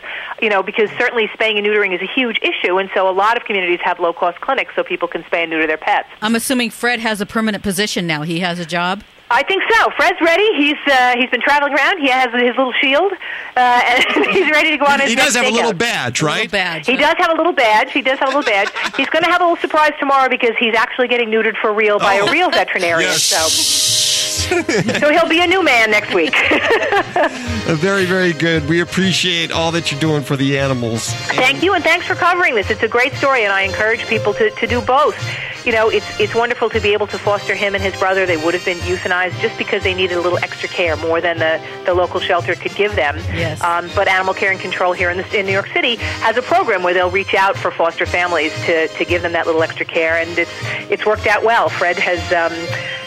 You 0.42 0.50
know, 0.50 0.62
because 0.62 0.90
certainly 0.98 1.30
spaying 1.32 1.56
and 1.58 1.66
neutering 1.66 1.94
is 1.94 2.02
a 2.02 2.12
huge 2.12 2.38
issue, 2.42 2.78
and 2.78 2.90
so 2.92 3.08
a 3.08 3.12
lot 3.12 3.36
of 3.36 3.44
communities 3.44 3.80
have 3.82 3.98
low-cost 4.00 4.40
clinics 4.40 4.74
so 4.74 4.82
people 4.82 5.08
can 5.08 5.22
spay 5.22 5.42
and 5.42 5.50
neuter 5.50 5.66
their 5.66 5.78
pets. 5.78 6.08
I'm 6.20 6.34
assuming 6.34 6.70
Fred 6.70 7.00
has 7.00 7.20
a 7.20 7.26
permanent 7.26 7.62
position 7.62 8.06
now. 8.06 8.22
He 8.22 8.40
has 8.40 8.58
a 8.58 8.66
job. 8.66 9.02
I 9.30 9.42
think 9.42 9.62
so. 9.70 9.90
Fred's 9.96 10.20
ready. 10.20 10.46
He's 10.56 10.76
uh, 10.86 11.14
he's 11.16 11.30
been 11.30 11.40
traveling 11.40 11.72
around. 11.72 11.98
He 11.98 12.08
has 12.08 12.26
his 12.32 12.56
little 12.56 12.72
shield, 12.80 13.12
uh, 13.56 13.82
and 13.86 14.26
he's 14.32 14.50
ready 14.50 14.70
to 14.70 14.76
go 14.76 14.84
on 14.84 15.00
his 15.00 15.08
He 15.10 15.16
does 15.16 15.34
have 15.34 15.46
a 15.46 15.50
little 15.50 15.72
stakeout. 15.72 15.78
badge, 15.78 16.20
A 16.20 16.24
little 16.24 16.38
right? 16.40 16.50
badge. 16.50 16.86
He 16.86 16.96
does 16.96 17.14
have 17.18 17.30
a 17.30 17.34
little 17.34 17.52
badge. 17.52 17.90
He 17.92 18.02
does 18.02 18.18
have 18.18 18.28
a 18.28 18.36
little 18.36 18.42
badge. 18.50 18.68
He's 18.96 19.08
going 19.08 19.24
to 19.24 19.30
have 19.30 19.40
a 19.40 19.44
little 19.44 19.56
surprise 19.60 19.92
tomorrow 19.98 20.28
because 20.28 20.50
he's 20.58 20.74
actually 20.76 21.08
getting 21.08 21.30
neutered 21.30 21.56
for 21.56 21.72
real 21.72 21.98
by 21.98 22.20
Oh. 22.20 22.26
a 22.26 22.30
real 22.32 22.50
veterinarian. 22.50 23.10
Yes. 23.10 23.22
So, 23.22 23.48
so 25.00 25.10
he'll 25.10 25.28
be 25.28 25.40
a 25.40 25.46
new 25.46 25.62
man 25.62 25.90
next 25.90 26.14
week. 26.14 26.34
Very, 27.64 28.04
very 28.04 28.34
good. 28.34 28.68
We 28.68 28.80
appreciate 28.80 29.50
all 29.50 29.72
that 29.72 29.90
you're 29.90 30.00
doing 30.00 30.22
for 30.22 30.36
the 30.36 30.58
animals. 30.58 31.08
Thank 31.12 31.62
you, 31.62 31.72
and 31.72 31.82
thanks 31.82 32.06
for 32.06 32.14
covering 32.14 32.54
this. 32.54 32.70
It's 32.70 32.82
a 32.82 32.88
great 32.88 33.14
story, 33.14 33.42
and 33.44 33.52
I 33.52 33.62
encourage 33.62 34.06
people 34.06 34.34
to, 34.34 34.50
to 34.50 34.66
do 34.66 34.82
both. 34.82 35.16
You 35.64 35.72
know, 35.72 35.88
it's 35.88 36.04
it's 36.20 36.34
wonderful 36.34 36.68
to 36.68 36.80
be 36.80 36.92
able 36.92 37.06
to 37.06 37.18
foster 37.18 37.54
him 37.54 37.74
and 37.74 37.82
his 37.82 37.98
brother. 37.98 38.26
They 38.26 38.36
would 38.36 38.52
have 38.52 38.64
been 38.66 38.76
euthanized 38.78 39.40
just 39.40 39.56
because 39.56 39.82
they 39.82 39.94
needed 39.94 40.18
a 40.18 40.20
little 40.20 40.38
extra 40.38 40.68
care, 40.68 40.94
more 40.96 41.22
than 41.22 41.38
the, 41.38 41.58
the 41.86 41.94
local 41.94 42.20
shelter 42.20 42.54
could 42.54 42.74
give 42.74 42.94
them. 42.96 43.16
Yes. 43.32 43.62
Um, 43.62 43.88
but 43.94 44.06
Animal 44.06 44.34
Care 44.34 44.50
and 44.50 44.60
Control 44.60 44.92
here 44.92 45.08
in, 45.08 45.16
the, 45.16 45.38
in 45.38 45.46
New 45.46 45.52
York 45.52 45.68
City 45.68 45.96
has 45.96 46.36
a 46.36 46.42
program 46.42 46.82
where 46.82 46.92
they'll 46.92 47.10
reach 47.10 47.32
out 47.32 47.56
for 47.56 47.70
foster 47.70 48.04
families 48.04 48.52
to, 48.66 48.88
to 48.88 49.04
give 49.06 49.22
them 49.22 49.32
that 49.32 49.46
little 49.46 49.62
extra 49.62 49.86
care, 49.86 50.18
and 50.18 50.38
it's 50.38 50.52
it's 50.90 51.06
worked 51.06 51.26
out 51.26 51.42
well. 51.42 51.70
Fred 51.70 51.98
has. 51.98 52.20
Um, 52.30 52.52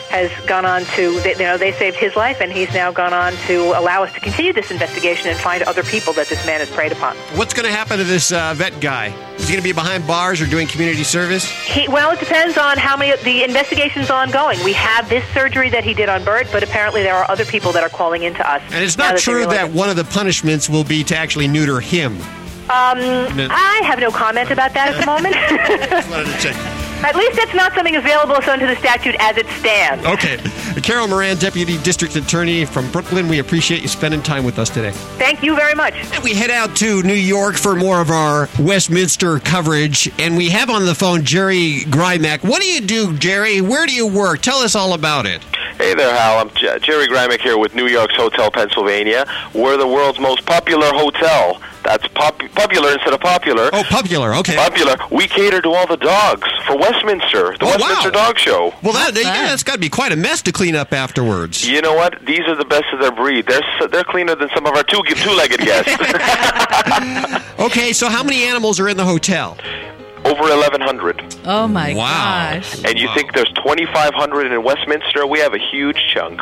has 0.10 0.32
gone 0.46 0.66
on 0.66 0.84
to, 0.96 1.20
they- 1.22 1.32
you 1.34 1.40
know, 1.40 1.58
they 1.58 1.72
saved 1.74 1.98
his 1.98 2.16
life, 2.16 2.40
and 2.42 2.52
he's 2.52 2.74
now 2.74 2.92
gone 2.92 3.14
on 3.14 3.34
to 3.48 3.58
allow 3.78 4.04
us 4.04 4.14
to 4.14 4.20
continue 4.20 4.54
this 4.54 4.72
investigation 4.72 5.28
and 5.30 5.38
find 5.40 5.64
other 5.64 5.84
people 5.84 6.14
that 6.14 6.28
this 6.28 6.46
man 6.46 6.60
has 6.60 6.70
preyed 6.70 6.92
upon. 6.92 7.16
What's 7.36 7.54
going 7.54 7.66
to 7.66 7.72
happen 7.72 7.98
to 7.98 8.04
this 8.04 8.32
uh, 8.32 8.54
vet 8.56 8.80
guy? 8.80 9.08
Is 9.36 9.48
he 9.48 9.54
going 9.54 9.62
to 9.62 9.68
be 9.68 9.74
behind 9.74 10.08
bars 10.08 10.42
or 10.42 10.46
doing 10.48 10.68
community 10.68 11.04
service? 11.04 11.46
He, 11.66 11.88
well, 11.88 12.12
it 12.12 12.20
depends 12.20 12.58
on 12.58 12.78
how 12.78 12.96
many. 12.98 13.16
The 13.24 13.44
investigation's 13.44 14.10
ongoing. 14.10 14.58
We 14.64 14.74
have 14.74 15.08
this 15.10 15.24
surgery 15.34 15.70
that 15.70 15.84
he 15.84 15.94
did 15.94 16.10
on 16.10 16.24
Bert, 16.24 16.48
but 16.52 16.64
apparently 16.64 17.04
there 17.04 17.16
are 17.16 17.30
other 17.30 17.46
people 17.46 17.72
that 17.74 17.84
are 17.84 17.90
calling 17.90 18.24
into 18.24 18.50
us. 18.50 18.62
And 18.72 18.84
it's 18.84 18.98
not 18.98 19.18
true 19.18 19.46
that 19.46 19.72
one 19.72 19.90
of 19.90 19.96
the 19.96 20.04
punishments 20.06 20.70
will 20.70 20.84
be 20.84 21.04
to 21.06 21.16
actually 21.18 21.48
neuter 21.48 21.80
him. 21.80 22.14
Um, 22.70 22.98
No. 23.38 23.48
I 23.50 23.82
have 23.86 24.00
no 24.00 24.12
comment 24.12 24.52
about 24.52 24.74
that 24.74 24.94
at 24.94 25.00
the 25.00 25.06
moment. 25.06 25.36
Wanted 27.02 27.14
to 27.14 27.14
check. 27.14 27.16
at 27.16 27.16
least 27.16 27.36
that's 27.38 27.54
not 27.56 27.74
something 27.74 27.96
available 27.96 28.36
under 28.50 28.68
the 28.68 28.76
statute 28.78 29.16
as 29.20 29.38
it 29.38 29.48
stands. 29.60 30.06
Okay. 30.06 30.38
Carol 30.82 31.08
Moran, 31.08 31.38
Deputy 31.38 31.78
District 31.80 32.16
Attorney 32.16 32.66
from 32.66 32.90
Brooklyn, 32.92 33.28
we 33.28 33.40
appreciate 33.40 33.82
you 33.82 33.88
spending 33.88 34.22
time 34.22 34.44
with 34.44 34.60
us 34.60 34.70
today. 34.70 34.92
Thank 35.18 35.44
you 35.44 35.56
very 35.56 35.74
much. 35.74 35.94
And 36.14 36.24
we 36.24 36.34
head 36.34 36.52
out 36.52 36.76
to 36.78 37.02
New 37.04 37.14
York 37.14 37.56
for 37.56 37.76
more 37.76 38.00
of 38.00 38.10
our 38.12 38.48
Westminster 38.60 39.40
coverage. 39.40 40.10
And 40.20 40.38
we 40.38 40.50
have 40.50 40.70
on 40.70 40.86
the 40.86 40.96
phone 40.96 41.24
Jerry 41.24 41.82
Grymack. 41.88 42.44
What 42.44 42.62
do 42.62 42.68
you 42.68 42.82
do, 42.82 43.18
Jerry? 43.18 43.60
Where 43.62 43.86
do 43.86 43.94
you 43.94 44.08
work? 44.08 44.42
Tell 44.42 44.60
us 44.60 44.76
all 44.76 44.94
about 44.94 45.26
it. 45.26 45.42
Hey 45.78 45.94
there, 45.94 46.16
Hal. 46.16 46.40
I'm 46.40 46.50
J- 46.56 46.80
Jerry 46.80 47.08
Grymick 47.08 47.42
here 47.42 47.58
with 47.58 47.76
New 47.76 47.88
York's 47.88 48.16
Hotel 48.16 48.50
Pennsylvania. 48.50 49.26
We're 49.54 49.78
the 49.78 49.88
world's 49.88 50.20
most 50.20 50.46
popular 50.46 50.88
hotel. 50.92 51.62
That's 51.88 52.06
pop- 52.10 52.38
popular 52.54 52.92
instead 52.92 53.14
of 53.14 53.22
popular. 53.22 53.70
Oh, 53.72 53.82
popular. 53.90 54.36
Okay. 54.36 54.56
Popular. 54.58 54.96
We 55.10 55.26
cater 55.28 55.62
to 55.62 55.70
all 55.70 55.88
the 55.88 55.96
dogs 55.96 56.46
for 56.68 56.76
Westminster, 56.78 57.56
the 57.58 57.64
Oh, 57.66 57.68
Westminster 57.78 58.12
wow. 58.12 58.26
Dog 58.28 58.38
Show. 58.38 58.74
Well, 58.84 58.92
that, 58.92 59.16
yeah, 59.16 59.48
that's 59.48 59.64
got 59.64 59.76
to 59.76 59.80
be 59.80 59.88
quite 59.88 60.12
a 60.12 60.18
mess 60.18 60.42
to 60.42 60.52
clean 60.52 60.76
up 60.76 60.92
afterwards. 60.92 61.66
You 61.66 61.80
know 61.82 61.94
what? 61.94 62.20
These 62.26 62.42
are 62.42 62.56
the 62.56 62.66
best 62.66 62.84
of 62.92 63.00
their 63.00 63.12
breed. 63.14 63.46
They're 63.48 63.62
they're 63.90 64.04
cleaner 64.04 64.36
than 64.36 64.50
some 64.54 64.66
of 64.66 64.74
our 64.76 64.84
two 64.84 65.02
two-legged 65.08 65.60
guests. 65.62 65.96
Okay, 67.60 67.92
so 67.94 68.08
how 68.10 68.22
many 68.24 68.44
animals 68.44 68.80
are 68.80 68.88
in 68.90 68.98
the 68.98 69.06
hotel? 69.06 69.58
Over 70.26 70.42
1,100. 70.44 71.36
Oh 71.46 71.68
my 71.68 71.94
Wow. 71.96 72.52
gosh. 72.56 72.84
And 72.84 73.00
you 73.00 73.08
think 73.16 73.34
there's 73.34 73.52
2,500 73.54 74.52
in 74.52 74.62
Westminster? 74.64 75.26
We 75.26 75.40
have 75.40 75.54
a 75.54 75.58
huge 75.72 75.98
chunk. 76.14 76.40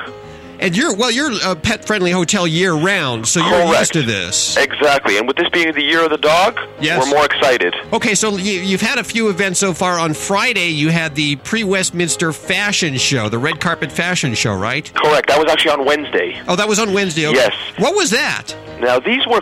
And 0.60 0.76
you're 0.76 0.96
well, 0.96 1.12
you're 1.12 1.32
a 1.46 1.56
pet-friendly 1.56 2.12
hotel 2.12 2.48
year-round, 2.48 3.28
so 3.28 3.40
you're 3.42 3.50
Correct. 3.68 3.80
used 3.80 3.94
to 3.94 4.02
this. 4.04 4.58
Exactly. 4.58 5.18
And 5.18 5.28
with 5.28 5.38
this 5.38 5.50
being 5.50 5.72
the 5.74 5.82
year 5.84 6.04
of 6.04 6.10
the 6.12 6.18
dog, 6.18 6.58
Yes. 6.80 7.04
we're 7.04 7.10
more 7.12 7.26
excited. 7.26 7.76
Okay, 7.94 8.16
so 8.16 8.38
you, 8.38 8.62
you've 8.62 8.82
had 8.82 8.98
a 8.98 9.04
few 9.04 9.30
events 9.30 9.60
so 9.60 9.74
far. 9.74 10.00
On 10.00 10.14
Friday, 10.14 10.70
you 10.70 10.90
had 10.90 11.16
the 11.16 11.36
pre-Westminster 11.38 12.32
Fashion 12.32 12.98
Show, 12.98 13.30
the 13.30 13.38
red 13.38 13.60
carpet 13.60 13.92
fashion 13.92 14.34
show, 14.34 14.54
right? 14.56 14.92
Correct. 14.94 15.28
That 15.28 15.40
was 15.40 15.52
actually 15.52 15.72
on 15.72 15.86
Wednesday. 15.86 16.42
Oh, 16.48 16.56
that 16.56 16.68
was 16.68 16.80
on 16.80 16.94
Wednesday. 16.94 17.28
Okay. 17.28 17.38
Yes. 17.38 17.54
What 17.78 17.96
was 17.96 18.12
that? 18.12 18.56
Now, 18.80 19.00
these 19.00 19.26
were 19.28 19.42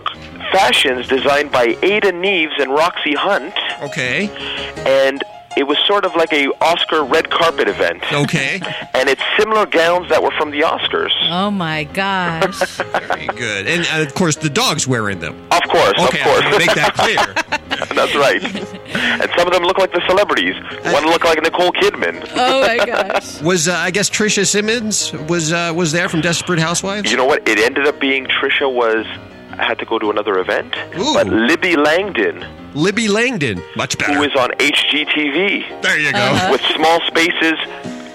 fashions 0.51 1.07
designed 1.07 1.51
by 1.51 1.77
Ada 1.81 2.11
Neves 2.11 2.59
and 2.61 2.71
Roxy 2.71 3.13
Hunt, 3.15 3.53
Okay. 3.81 4.29
and 4.85 5.23
it 5.57 5.63
was 5.67 5.77
sort 5.85 6.05
of 6.05 6.15
like 6.15 6.31
a 6.33 6.47
Oscar 6.61 7.03
red 7.03 7.29
carpet 7.29 7.67
event. 7.67 8.01
Okay. 8.11 8.59
And 8.95 9.09
it's 9.09 9.21
similar 9.37 9.65
gowns 9.65 10.07
that 10.09 10.21
were 10.21 10.31
from 10.37 10.51
the 10.51 10.61
Oscars. 10.61 11.11
Oh 11.29 11.49
my 11.51 11.83
gosh. 11.83 12.57
Very 12.77 13.27
good. 13.27 13.67
And 13.67 13.85
uh, 13.91 14.07
of 14.07 14.13
course, 14.13 14.35
the 14.37 14.49
dog's 14.49 14.87
wearing 14.87 15.19
them. 15.19 15.33
Of 15.51 15.61
course, 15.63 15.93
Okay, 15.99 16.19
of 16.19 16.25
course. 16.25 16.41
I 16.41 16.45
wanna 16.45 16.57
make 16.59 16.73
that 16.75 16.93
clear. 16.93 17.87
That's 17.95 18.15
right. 18.15 18.41
And 19.21 19.31
some 19.35 19.47
of 19.47 19.53
them 19.53 19.63
look 19.63 19.77
like 19.79 19.91
the 19.91 20.01
celebrities. 20.07 20.55
One 20.93 21.05
looked 21.05 21.25
like 21.25 21.41
Nicole 21.41 21.71
Kidman. 21.71 22.25
Oh 22.35 22.61
my 22.61 22.85
gosh. 22.85 23.41
Was 23.41 23.67
uh, 23.67 23.73
I 23.73 23.91
guess 23.91 24.09
Trisha 24.09 24.45
Simmons 24.47 25.11
was 25.27 25.51
uh, 25.51 25.73
was 25.75 25.91
there 25.91 26.07
from 26.07 26.21
Desperate 26.21 26.59
Housewives? 26.59 27.09
You 27.11 27.17
know 27.17 27.25
what? 27.25 27.45
It 27.47 27.57
ended 27.59 27.87
up 27.87 27.99
being 27.99 28.27
Trisha 28.27 28.71
was 28.71 29.05
had 29.57 29.79
to 29.79 29.85
go 29.85 29.99
to 29.99 30.09
another 30.11 30.39
event, 30.39 30.75
Ooh. 30.97 31.13
but 31.13 31.27
Libby 31.27 31.75
Langdon, 31.75 32.43
Libby 32.73 33.07
Langdon, 33.07 33.61
much 33.75 33.97
better. 33.97 34.13
who 34.13 34.23
is 34.23 34.35
on 34.35 34.49
HGTV 34.51 35.81
there 35.81 35.99
you 35.99 36.11
go. 36.11 36.17
Uh-huh. 36.17 36.51
with 36.51 36.61
Small 36.61 36.99
Spaces, 37.07 37.59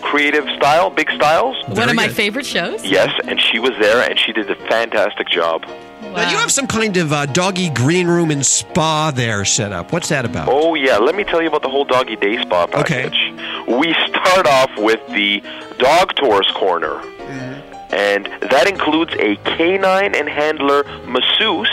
Creative 0.03 0.45
Style, 0.57 0.91
Big 0.91 1.11
Styles. 1.11 1.57
One 1.69 1.89
of 1.89 1.95
my 1.97 2.07
good. 2.07 2.17
favorite 2.17 2.47
shows. 2.47 2.85
Yes, 2.85 3.11
and 3.27 3.41
she 3.41 3.59
was 3.59 3.73
there, 3.81 4.09
and 4.09 4.19
she 4.19 4.33
did 4.33 4.51
a 4.51 4.55
fantastic 4.69 5.29
job. 5.29 5.65
Now, 6.03 6.31
you 6.31 6.37
have 6.39 6.51
some 6.51 6.67
kind 6.67 6.97
of 6.97 7.13
uh, 7.13 7.27
doggy 7.27 7.69
green 7.71 8.07
room 8.09 8.31
and 8.31 8.45
spa 8.45 9.11
there 9.15 9.45
set 9.45 9.73
up. 9.73 9.93
What's 9.93 10.09
that 10.09 10.25
about? 10.25 10.49
Oh 10.51 10.75
yeah, 10.75 10.97
let 10.97 11.15
me 11.15 11.23
tell 11.23 11.43
you 11.43 11.49
about 11.49 11.63
the 11.63 11.69
whole 11.69 11.85
doggy 11.85 12.17
day 12.17 12.41
spa 12.41 12.65
Okay. 12.75 13.03
package. 13.11 13.69
We 13.69 13.93
start 14.09 14.47
off 14.47 14.71
with 14.79 15.07
the 15.09 15.43
dog 15.79 16.15
tours 16.17 16.51
corner. 16.57 17.01
And 17.91 18.27
that 18.51 18.67
includes 18.69 19.13
a 19.15 19.37
canine 19.57 20.15
and 20.15 20.29
handler 20.29 20.85
masseuse, 21.07 21.71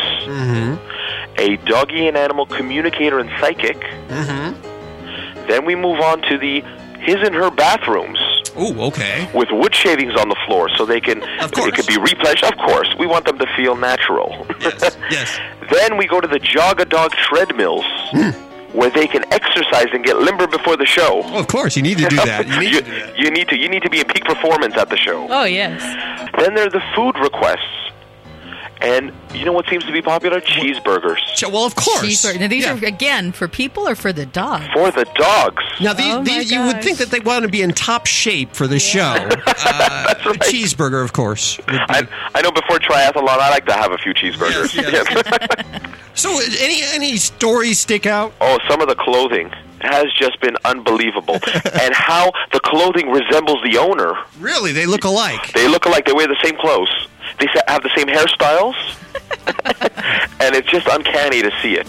a 1.38 1.58
doggy 1.66 2.08
and 2.08 2.18
animal 2.18 2.46
communicator 2.46 3.20
and 3.20 3.30
psychic. 3.40 3.80
Mm-hmm. 4.08 5.48
Then 5.48 5.66
we 5.66 5.76
move 5.76 6.00
on 6.00 6.22
to 6.24 6.38
the 6.38 6.62
his 7.00 7.18
and 7.18 7.36
her 7.36 7.52
bathrooms 7.52 8.18
Ooh, 8.58 8.82
okay. 8.82 9.30
with 9.34 9.50
wood 9.52 9.76
shavings 9.76 10.16
on 10.16 10.30
the 10.30 10.38
floor, 10.48 10.70
so 10.70 10.86
they 10.86 11.00
can 11.00 11.22
it 11.22 11.76
could 11.76 11.88
be 11.88 11.98
replenished. 11.98 12.44
Of 12.44 12.58
course, 12.58 12.94
we 12.98 13.06
want 13.06 13.26
them 13.26 13.38
to 13.40 13.48
feel 13.56 13.76
natural. 13.76 14.46
Yes, 14.60 14.98
yes. 15.12 15.40
Then 15.72 15.98
we 15.98 16.08
go 16.08 16.20
to 16.22 16.28
the 16.28 16.40
Jog 16.40 16.80
a 16.80 16.86
Dog 16.86 17.12
treadmills, 17.12 17.86
hmm. 18.12 18.30
where 18.78 18.90
they 18.90 19.08
can 19.08 19.24
exercise 19.32 19.88
and 19.94 20.04
get 20.04 20.18
limber 20.18 20.48
before 20.48 20.78
the 20.78 20.86
show. 20.86 21.22
Oh, 21.26 21.40
of 21.40 21.48
course, 21.48 21.76
you 21.76 21.84
need 21.84 21.98
to 21.98 22.08
do 22.08 22.16
that. 22.16 22.48
You 22.48 22.60
need 22.60 22.72
you, 22.74 22.82
to 22.82 22.86
do 22.86 23.00
that. 23.00 23.20
you 23.20 23.32
need 23.32 23.50
to. 23.50 23.58
You 23.58 23.70
need 23.70 23.84
to 23.84 23.90
be 23.90 24.00
in 24.00 24.08
peak 24.08 24.26
performance 24.26 24.76
at 24.78 24.90
the 24.90 24.98
show. 24.98 25.28
Oh 25.30 25.44
yes. 25.44 25.82
Then 26.40 26.56
there 26.56 26.66
are 26.66 26.70
the 26.70 26.84
food 26.96 27.18
requests, 27.20 27.92
and 28.86 29.12
you 29.34 29.44
know 29.46 29.52
what 29.52 29.66
seems 29.68 29.84
to 29.86 29.92
be 29.92 30.02
popular? 30.02 30.40
Cheeseburgers 30.40 31.18
Well, 31.52 31.66
of 31.66 31.76
course. 31.76 32.02
Cheeseburger. 32.06 32.40
Now 32.40 32.48
these 32.48 32.64
Yeah. 32.66 32.76
are 32.80 32.86
again 32.86 33.32
for 33.32 33.48
people 33.48 33.88
or 33.88 33.96
for 33.96 34.14
the 34.14 34.26
dogs? 34.26 34.66
for 34.74 34.92
the 34.92 35.06
dogs. 35.16 35.64
Now, 35.82 35.94
these, 35.94 36.14
oh 36.14 36.24
these 36.24 36.52
you 36.52 36.62
would 36.64 36.82
think 36.84 37.00
that 37.00 37.10
they 37.10 37.20
want 37.20 37.44
to 37.44 37.50
be 37.50 37.62
in 37.62 37.74
top 37.74 38.06
shape 38.06 38.54
for 38.54 38.68
the 38.68 38.80
show. 38.80 39.14
Uh, 39.68 40.14
right. 40.26 40.40
Cheeseburger, 40.42 41.04
of 41.04 41.14
course. 41.14 41.58
be- 41.58 41.64
I, 41.68 42.08
I 42.36 42.42
know 42.42 42.52
before 42.52 42.78
triathlon, 42.80 43.28
I 43.28 43.50
like 43.50 43.66
to 43.66 43.74
have 43.74 43.92
a 43.92 43.98
few 43.98 44.14
cheeseburgers. 44.14 44.74
Yes, 44.76 45.06
So, 46.14 46.32
uh, 46.38 46.42
any 46.60 46.82
any 46.94 47.18
stories 47.18 47.80
stick 47.80 48.06
out? 48.06 48.34
oh, 48.42 48.60
some 48.70 48.82
of 48.82 48.88
the 48.88 48.96
clothing 48.96 49.50
has 49.82 50.06
just 50.18 50.40
been 50.42 50.56
unbelievable, 50.64 51.36
and 51.82 51.94
how 51.94 52.32
the 52.54 52.60
clothing 52.62 53.10
resembles 53.10 53.60
the 53.64 53.78
owner. 53.78 54.14
Really, 54.40 54.72
they 54.72 54.86
look 54.86 55.04
alike. 55.04 55.52
They 55.54 55.68
look 55.68 55.86
alike. 55.86 56.06
They 56.06 56.14
wear 56.14 56.28
the 56.28 56.38
same 56.44 56.56
clothes. 56.58 57.08
They 57.40 57.48
have 57.68 57.84
the 57.84 57.92
same 57.96 58.08
hairstyles, 58.08 58.76
and 60.40 60.56
it's 60.56 60.70
just 60.70 60.88
uncanny 60.88 61.42
to 61.42 61.52
see 61.62 61.76
it. 61.78 61.88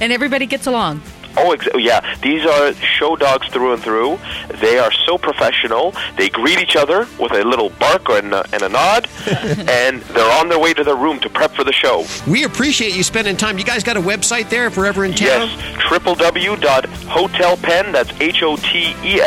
And 0.00 0.12
everybody 0.12 0.46
gets 0.46 0.66
along. 0.66 1.02
Oh, 1.36 1.50
ex- 1.52 1.66
oh, 1.74 1.78
yeah. 1.78 2.00
These 2.22 2.46
are 2.46 2.72
show 2.74 3.16
dogs 3.16 3.48
through 3.48 3.72
and 3.72 3.82
through. 3.82 4.20
They 4.60 4.78
are 4.78 4.92
so 4.92 5.18
professional. 5.18 5.92
They 6.16 6.28
greet 6.28 6.60
each 6.60 6.76
other 6.76 7.08
with 7.18 7.32
a 7.32 7.42
little 7.42 7.70
bark 7.70 8.08
and 8.08 8.32
a, 8.32 8.44
and 8.52 8.62
a 8.62 8.68
nod, 8.68 9.08
and 9.68 10.00
they're 10.02 10.30
on 10.38 10.48
their 10.48 10.60
way 10.60 10.72
to 10.74 10.84
their 10.84 10.94
room 10.94 11.18
to 11.20 11.28
prep 11.28 11.50
for 11.52 11.64
the 11.64 11.72
show. 11.72 12.04
We 12.28 12.44
appreciate 12.44 12.94
you 12.96 13.02
spending 13.02 13.36
time. 13.36 13.58
You 13.58 13.64
guys 13.64 13.82
got 13.82 13.96
a 13.96 14.00
website 14.00 14.48
there 14.48 14.66
if 14.66 14.76
we're 14.76 14.86
ever 14.86 15.04
in 15.04 15.10
town? 15.12 15.48
Yes, 15.48 15.50
www.hotelpenn, 15.82 17.90
that's 17.92 18.12
H-O-T-E-L-P-E-N-N 18.20 19.26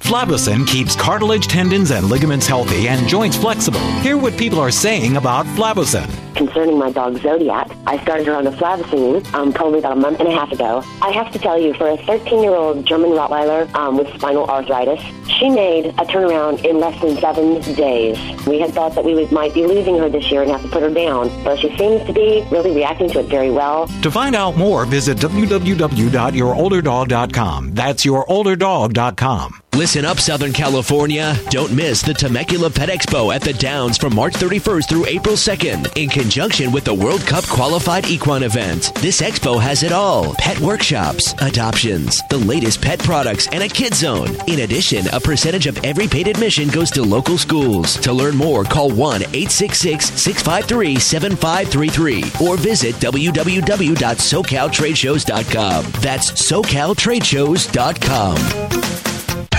Flavusin 0.00 0.66
keeps 0.66 0.96
cartilage, 0.96 1.46
tendons, 1.46 1.90
and 1.92 2.08
ligaments 2.08 2.46
healthy 2.46 2.88
and 2.88 3.06
joints 3.08 3.36
flexible. 3.36 3.80
Hear 4.00 4.16
what 4.16 4.36
people 4.36 4.58
are 4.58 4.70
saying 4.70 5.16
about 5.16 5.46
Flavusin. 5.46 6.08
Concerning 6.46 6.76
my 6.76 6.90
dog 6.90 7.16
Zodiac, 7.18 7.70
I 7.86 8.02
started 8.02 8.26
her 8.26 8.34
on 8.34 8.42
the 8.42 8.50
Flavicine 8.50 9.24
um, 9.32 9.52
probably 9.52 9.78
about 9.78 9.92
a 9.92 10.00
month 10.00 10.18
and 10.18 10.28
a 10.28 10.32
half 10.32 10.50
ago. 10.50 10.82
I 11.00 11.12
have 11.12 11.30
to 11.30 11.38
tell 11.38 11.56
you, 11.56 11.72
for 11.74 11.88
a 11.88 11.96
13-year-old 11.98 12.84
German 12.84 13.10
Rottweiler 13.10 13.72
um, 13.76 13.96
with 13.96 14.12
spinal 14.14 14.50
arthritis, 14.50 15.00
she 15.38 15.48
made 15.48 15.86
a 15.86 16.04
turnaround 16.04 16.64
in 16.64 16.80
less 16.80 17.00
than 17.00 17.16
seven 17.18 17.60
days. 17.76 18.18
We 18.44 18.58
had 18.58 18.74
thought 18.74 18.96
that 18.96 19.04
we 19.04 19.14
would, 19.14 19.30
might 19.30 19.54
be 19.54 19.64
losing 19.66 19.96
her 19.98 20.08
this 20.08 20.32
year 20.32 20.42
and 20.42 20.50
have 20.50 20.62
to 20.62 20.68
put 20.68 20.82
her 20.82 20.90
down, 20.90 21.28
but 21.44 21.60
she 21.60 21.68
seems 21.76 22.04
to 22.08 22.12
be 22.12 22.44
really 22.50 22.74
reacting 22.74 23.08
to 23.10 23.20
it 23.20 23.26
very 23.26 23.52
well. 23.52 23.86
To 24.02 24.10
find 24.10 24.34
out 24.34 24.56
more, 24.56 24.84
visit 24.84 25.18
www.yourolderdog.com. 25.18 27.74
That's 27.74 28.04
yourolderdog.com. 28.04 29.62
Listen 29.74 30.04
up, 30.04 30.20
Southern 30.20 30.52
California. 30.52 31.34
Don't 31.48 31.72
miss 31.72 32.02
the 32.02 32.12
Temecula 32.12 32.68
Pet 32.68 32.90
Expo 32.90 33.34
at 33.34 33.40
the 33.40 33.54
Downs 33.54 33.96
from 33.96 34.14
March 34.14 34.34
31st 34.34 34.86
through 34.86 35.06
April 35.06 35.34
2nd 35.34 35.96
in 35.96 36.10
conjunction 36.10 36.31
with 36.32 36.84
the 36.84 36.94
World 36.94 37.20
Cup 37.26 37.44
Qualified 37.44 38.06
Equine 38.06 38.44
event. 38.44 38.94
This 39.02 39.20
expo 39.20 39.60
has 39.60 39.82
it 39.82 39.92
all 39.92 40.32
pet 40.38 40.58
workshops, 40.60 41.34
adoptions, 41.42 42.22
the 42.30 42.38
latest 42.38 42.80
pet 42.80 42.98
products, 43.00 43.48
and 43.48 43.62
a 43.62 43.68
kid 43.68 43.92
zone. 43.92 44.30
In 44.46 44.60
addition, 44.60 45.04
a 45.12 45.20
percentage 45.20 45.66
of 45.66 45.76
every 45.84 46.08
paid 46.08 46.28
admission 46.28 46.68
goes 46.68 46.90
to 46.92 47.02
local 47.02 47.36
schools. 47.36 47.96
To 47.96 48.14
learn 48.14 48.34
more, 48.34 48.64
call 48.64 48.88
1 48.88 49.24
866 49.24 50.06
653 50.06 50.98
7533 50.98 52.46
or 52.46 52.56
visit 52.56 52.94
www.socaltradeshows.com. 52.94 55.84
That's 56.00 56.30
socaltradeshows.com. 56.32 58.36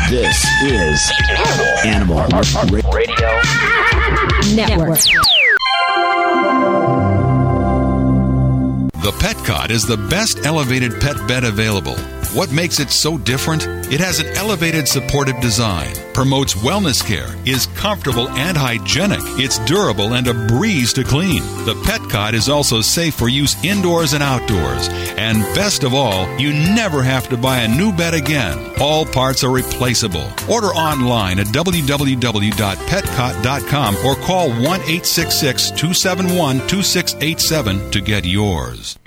This 0.10 0.44
is 0.63 1.12
Animal 1.86 2.27
Radio 2.92 3.30
Network. 4.56 4.98
The 9.04 9.12
Petcot 9.12 9.70
is 9.70 9.86
the 9.86 9.98
best 9.98 10.46
elevated 10.46 11.02
pet 11.02 11.18
bed 11.28 11.44
available. 11.44 11.98
What 12.34 12.52
makes 12.52 12.80
it 12.80 12.90
so 12.90 13.20
different? 13.20 13.68
It 13.94 14.00
has 14.00 14.20
an 14.20 14.25
elevated 14.36 14.88
supportive 14.88 15.40
design, 15.40 15.94
promotes 16.16 16.56
wellness 16.56 17.06
care, 17.06 17.36
is 17.46 17.68
comfortable 17.75 18.28
and 18.30 18.58
hygienic, 18.58 19.20
it's 19.38 19.60
durable 19.66 20.16
and 20.16 20.28
a 20.28 20.34
breeze 20.48 20.94
to 20.94 21.04
clean. 21.04 21.44
The 21.66 21.75
Petcot 21.86 22.34
is 22.34 22.50
also 22.50 22.82
safe 22.82 23.13
for 23.13 23.30
use 23.30 23.63
indoors 23.63 24.13
and 24.13 24.24
outdoors. 24.24 24.88
And 25.16 25.44
best 25.54 25.84
of 25.84 25.94
all, 25.94 26.28
you 26.40 26.54
never 26.54 27.04
have 27.04 27.30
to 27.30 27.38
buy 27.38 27.60
a 27.60 27.68
new 27.68 27.94
bed 27.94 28.16
again. 28.16 28.58
All 28.82 29.06
parts 29.06 29.44
are 29.44 29.52
replaceable. 29.52 30.28
Order 30.50 30.70
online 30.70 31.38
at 31.38 31.46
www.petcot.com 31.48 33.96
or 33.98 34.16
call 34.16 34.50
1 34.50 34.63
866 34.63 35.70
271 35.70 36.68
2687 36.68 37.92
to 37.92 38.02
get 38.02 38.25
yours. 38.25 38.98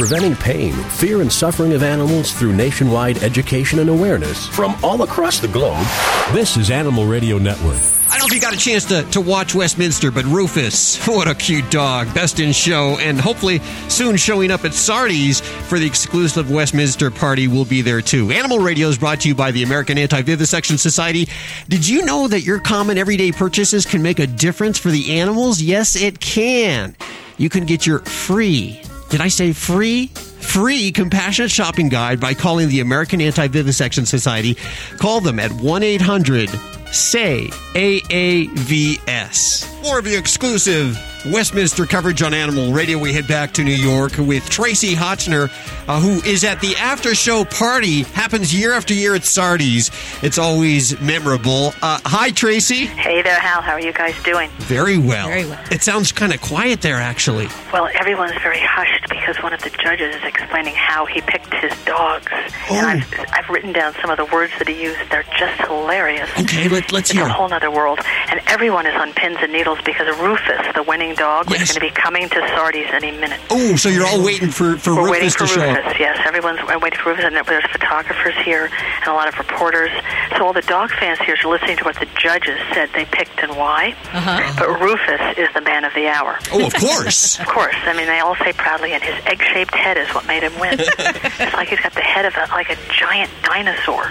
Preventing 0.00 0.34
pain, 0.34 0.72
fear, 0.72 1.20
and 1.20 1.30
suffering 1.30 1.74
of 1.74 1.82
animals 1.82 2.32
through 2.32 2.54
nationwide 2.54 3.22
education 3.22 3.80
and 3.80 3.90
awareness 3.90 4.46
from 4.46 4.74
all 4.82 5.02
across 5.02 5.40
the 5.40 5.48
globe. 5.48 5.86
This 6.32 6.56
is 6.56 6.70
Animal 6.70 7.04
Radio 7.04 7.36
Network. 7.36 7.76
I 8.08 8.16
don't 8.16 8.20
know 8.20 8.26
if 8.28 8.32
you 8.32 8.40
got 8.40 8.54
a 8.54 8.58
chance 8.58 8.86
to, 8.86 9.02
to 9.10 9.20
watch 9.20 9.54
Westminster, 9.54 10.10
but 10.10 10.24
Rufus, 10.24 11.06
what 11.06 11.28
a 11.28 11.34
cute 11.34 11.70
dog. 11.70 12.14
Best 12.14 12.40
in 12.40 12.52
show, 12.52 12.96
and 12.98 13.20
hopefully 13.20 13.58
soon 13.90 14.16
showing 14.16 14.50
up 14.50 14.64
at 14.64 14.72
Sardi's 14.72 15.42
for 15.42 15.78
the 15.78 15.86
exclusive 15.86 16.50
Westminster 16.50 17.10
party 17.10 17.46
will 17.46 17.66
be 17.66 17.82
there 17.82 18.00
too. 18.00 18.30
Animal 18.30 18.60
Radio 18.60 18.88
is 18.88 18.96
brought 18.96 19.20
to 19.20 19.28
you 19.28 19.34
by 19.34 19.50
the 19.50 19.64
American 19.64 19.98
Anti 19.98 20.22
Vivisection 20.22 20.78
Society. 20.78 21.28
Did 21.68 21.86
you 21.86 22.06
know 22.06 22.26
that 22.26 22.40
your 22.40 22.58
common 22.58 22.96
everyday 22.96 23.32
purchases 23.32 23.84
can 23.84 24.00
make 24.00 24.18
a 24.18 24.26
difference 24.26 24.78
for 24.78 24.88
the 24.88 25.18
animals? 25.20 25.60
Yes, 25.60 25.94
it 25.94 26.20
can. 26.20 26.96
You 27.36 27.50
can 27.50 27.66
get 27.66 27.86
your 27.86 27.98
free 27.98 28.82
did 29.10 29.20
I 29.20 29.28
say 29.28 29.52
free? 29.52 30.06
Free 30.06 30.90
compassionate 30.92 31.50
shopping 31.50 31.88
guide 31.88 32.18
by 32.18 32.34
calling 32.34 32.68
the 32.68 32.80
American 32.80 33.20
Anti 33.20 33.48
Vivisection 33.48 34.06
Society. 34.06 34.56
Call 34.98 35.20
them 35.20 35.38
at 35.38 35.52
1 35.52 35.82
800 35.82 36.48
SAY 36.92 37.48
AAVS. 37.74 39.82
More 39.82 39.98
of 40.00 40.04
the 40.04 40.16
exclusive 40.16 40.98
Westminster 41.26 41.84
coverage 41.84 42.22
on 42.22 42.32
Animal 42.32 42.72
Radio. 42.72 42.98
We 42.98 43.12
head 43.12 43.28
back 43.28 43.52
to 43.52 43.64
New 43.64 43.74
York 43.74 44.12
with 44.18 44.48
Tracie 44.48 44.94
Hotchner, 44.94 45.50
uh, 45.86 46.00
who 46.00 46.22
is 46.28 46.44
at 46.44 46.60
the 46.60 46.74
after 46.76 47.14
show 47.14 47.44
party. 47.44 48.02
Happens 48.04 48.54
year 48.54 48.72
after 48.72 48.94
year 48.94 49.14
at 49.14 49.24
Sardi's. 49.24 49.90
It's 50.22 50.38
always 50.38 50.98
memorable. 51.00 51.74
Uh, 51.82 52.00
hi, 52.06 52.30
Tracie. 52.30 52.86
Hey 52.86 53.20
there, 53.22 53.38
Hal. 53.38 53.60
How 53.60 53.72
are 53.72 53.80
you 53.80 53.92
guys 53.92 54.20
doing? 54.22 54.48
Very 54.60 54.96
well. 54.96 55.28
Very 55.28 55.44
well. 55.44 55.62
It 55.70 55.82
sounds 55.82 56.10
kind 56.10 56.32
of 56.32 56.40
quiet 56.40 56.80
there, 56.80 56.96
actually. 56.96 57.48
Well, 57.72 57.88
everyone's 57.94 58.40
very 58.42 58.60
hushed 58.60 59.08
because 59.10 59.36
one 59.42 59.52
of 59.52 59.60
the 59.62 59.70
judges 59.70 60.16
is 60.16 60.24
explaining 60.24 60.74
how 60.74 61.04
he 61.04 61.20
picked 61.20 61.52
his 61.54 61.72
dogs. 61.84 62.32
And 62.70 62.86
I've, 62.86 63.14
I've 63.32 63.48
written 63.50 63.72
down 63.72 63.94
some 64.00 64.10
of 64.10 64.16
the 64.16 64.24
words 64.26 64.52
that 64.58 64.68
he 64.68 64.82
used. 64.82 64.98
They're 65.10 65.24
just 65.38 65.60
hilarious. 65.66 66.30
Okay, 66.40 66.68
let, 66.82 66.92
let's 66.92 67.10
it's 67.10 67.18
hear. 67.18 67.26
a 67.26 67.32
whole 67.32 67.52
other 67.52 67.70
world. 67.70 68.00
And 68.30 68.40
everyone 68.46 68.86
is 68.86 68.94
on 68.94 69.12
pins 69.12 69.38
and 69.40 69.52
needles 69.52 69.78
because 69.84 70.06
Rufus, 70.18 70.66
the 70.74 70.82
winning 70.82 71.14
dog, 71.14 71.50
Yes. 71.50 71.62
is 71.62 71.68
going 71.78 71.88
to 71.88 71.94
be 71.94 72.00
coming 72.00 72.28
to 72.28 72.40
Sardi's 72.54 72.88
any 72.92 73.10
minute. 73.12 73.40
Oh, 73.50 73.76
so 73.76 73.88
you're 73.88 74.06
all 74.06 74.22
waiting 74.24 74.48
for, 74.50 74.76
for 74.76 74.94
We're 74.94 75.06
Rufus 75.06 75.10
waiting 75.12 75.30
for 75.30 75.38
to 75.38 75.46
show 75.46 75.66
Rufus, 75.66 75.86
up. 75.92 75.98
yes. 75.98 76.18
Everyone's 76.26 76.60
waiting 76.80 76.98
for 76.98 77.10
Rufus, 77.10 77.24
and 77.24 77.36
there's 77.46 77.66
photographers 77.70 78.34
here 78.44 78.66
and 78.72 79.08
a 79.08 79.12
lot 79.12 79.28
of 79.28 79.36
reporters. 79.38 79.90
So 80.36 80.46
all 80.46 80.52
the 80.52 80.62
dog 80.62 80.90
fans 80.90 81.18
here 81.20 81.36
are 81.44 81.50
listening 81.50 81.76
to 81.78 81.84
what 81.84 81.96
the 81.98 82.06
judges 82.18 82.58
said 82.72 82.90
they 82.94 83.04
picked 83.06 83.42
and 83.42 83.56
why. 83.56 83.94
Uh-huh. 84.12 84.52
But 84.58 84.80
Rufus 84.80 85.38
is 85.38 85.48
the 85.54 85.60
man 85.60 85.84
of 85.84 85.92
the 85.94 86.06
hour. 86.08 86.38
Oh, 86.52 86.66
of 86.66 86.74
course. 86.74 87.38
of 87.40 87.46
course. 87.46 87.74
I 87.82 87.94
mean, 87.96 88.06
they 88.06 88.20
all 88.20 88.36
say 88.36 88.52
proudly, 88.52 88.92
and 88.92 89.02
his 89.02 89.14
egg-shaped 89.26 89.74
head 89.74 89.96
is 89.96 90.08
what 90.14 90.26
made 90.26 90.42
him 90.42 90.58
win. 90.60 90.74
it's 90.80 91.54
like 91.54 91.68
he's 91.68 91.80
got 91.80 91.92
the 91.94 92.00
head 92.00 92.24
of 92.24 92.34
a, 92.36 92.46
like 92.52 92.70
a 92.70 92.76
giant 92.92 93.30
dinosaur. 93.42 94.10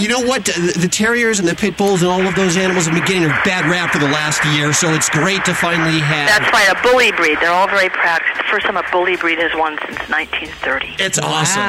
You 0.00 0.08
know 0.08 0.20
what? 0.22 0.44
The, 0.44 0.74
the 0.80 0.88
terriers 0.88 1.38
and 1.38 1.46
the 1.48 1.54
pit 1.54 1.76
bulls 1.76 2.02
and 2.02 2.07
all 2.08 2.26
of 2.26 2.34
those 2.34 2.56
animals 2.56 2.86
have 2.86 2.94
been 2.94 3.04
getting 3.04 3.24
a 3.24 3.34
bad 3.44 3.68
rap 3.70 3.92
for 3.92 3.98
the 3.98 4.08
last 4.08 4.44
year, 4.56 4.72
so 4.72 4.92
it's 4.94 5.08
great 5.08 5.44
to 5.44 5.54
finally 5.54 6.00
have. 6.00 6.28
That's 6.28 6.52
right, 6.52 6.68
a 6.68 6.78
bully 6.82 7.12
breed. 7.12 7.38
They're 7.40 7.52
all 7.52 7.68
very 7.68 7.88
proud. 7.88 8.20
It's 8.28 8.38
the 8.38 8.48
first 8.50 8.66
time 8.66 8.76
a 8.76 8.84
bully 8.90 9.16
breed 9.16 9.38
has 9.38 9.52
won 9.54 9.78
since 9.86 9.98
1930. 10.08 10.96
It's 10.98 11.18
awesome. 11.18 11.62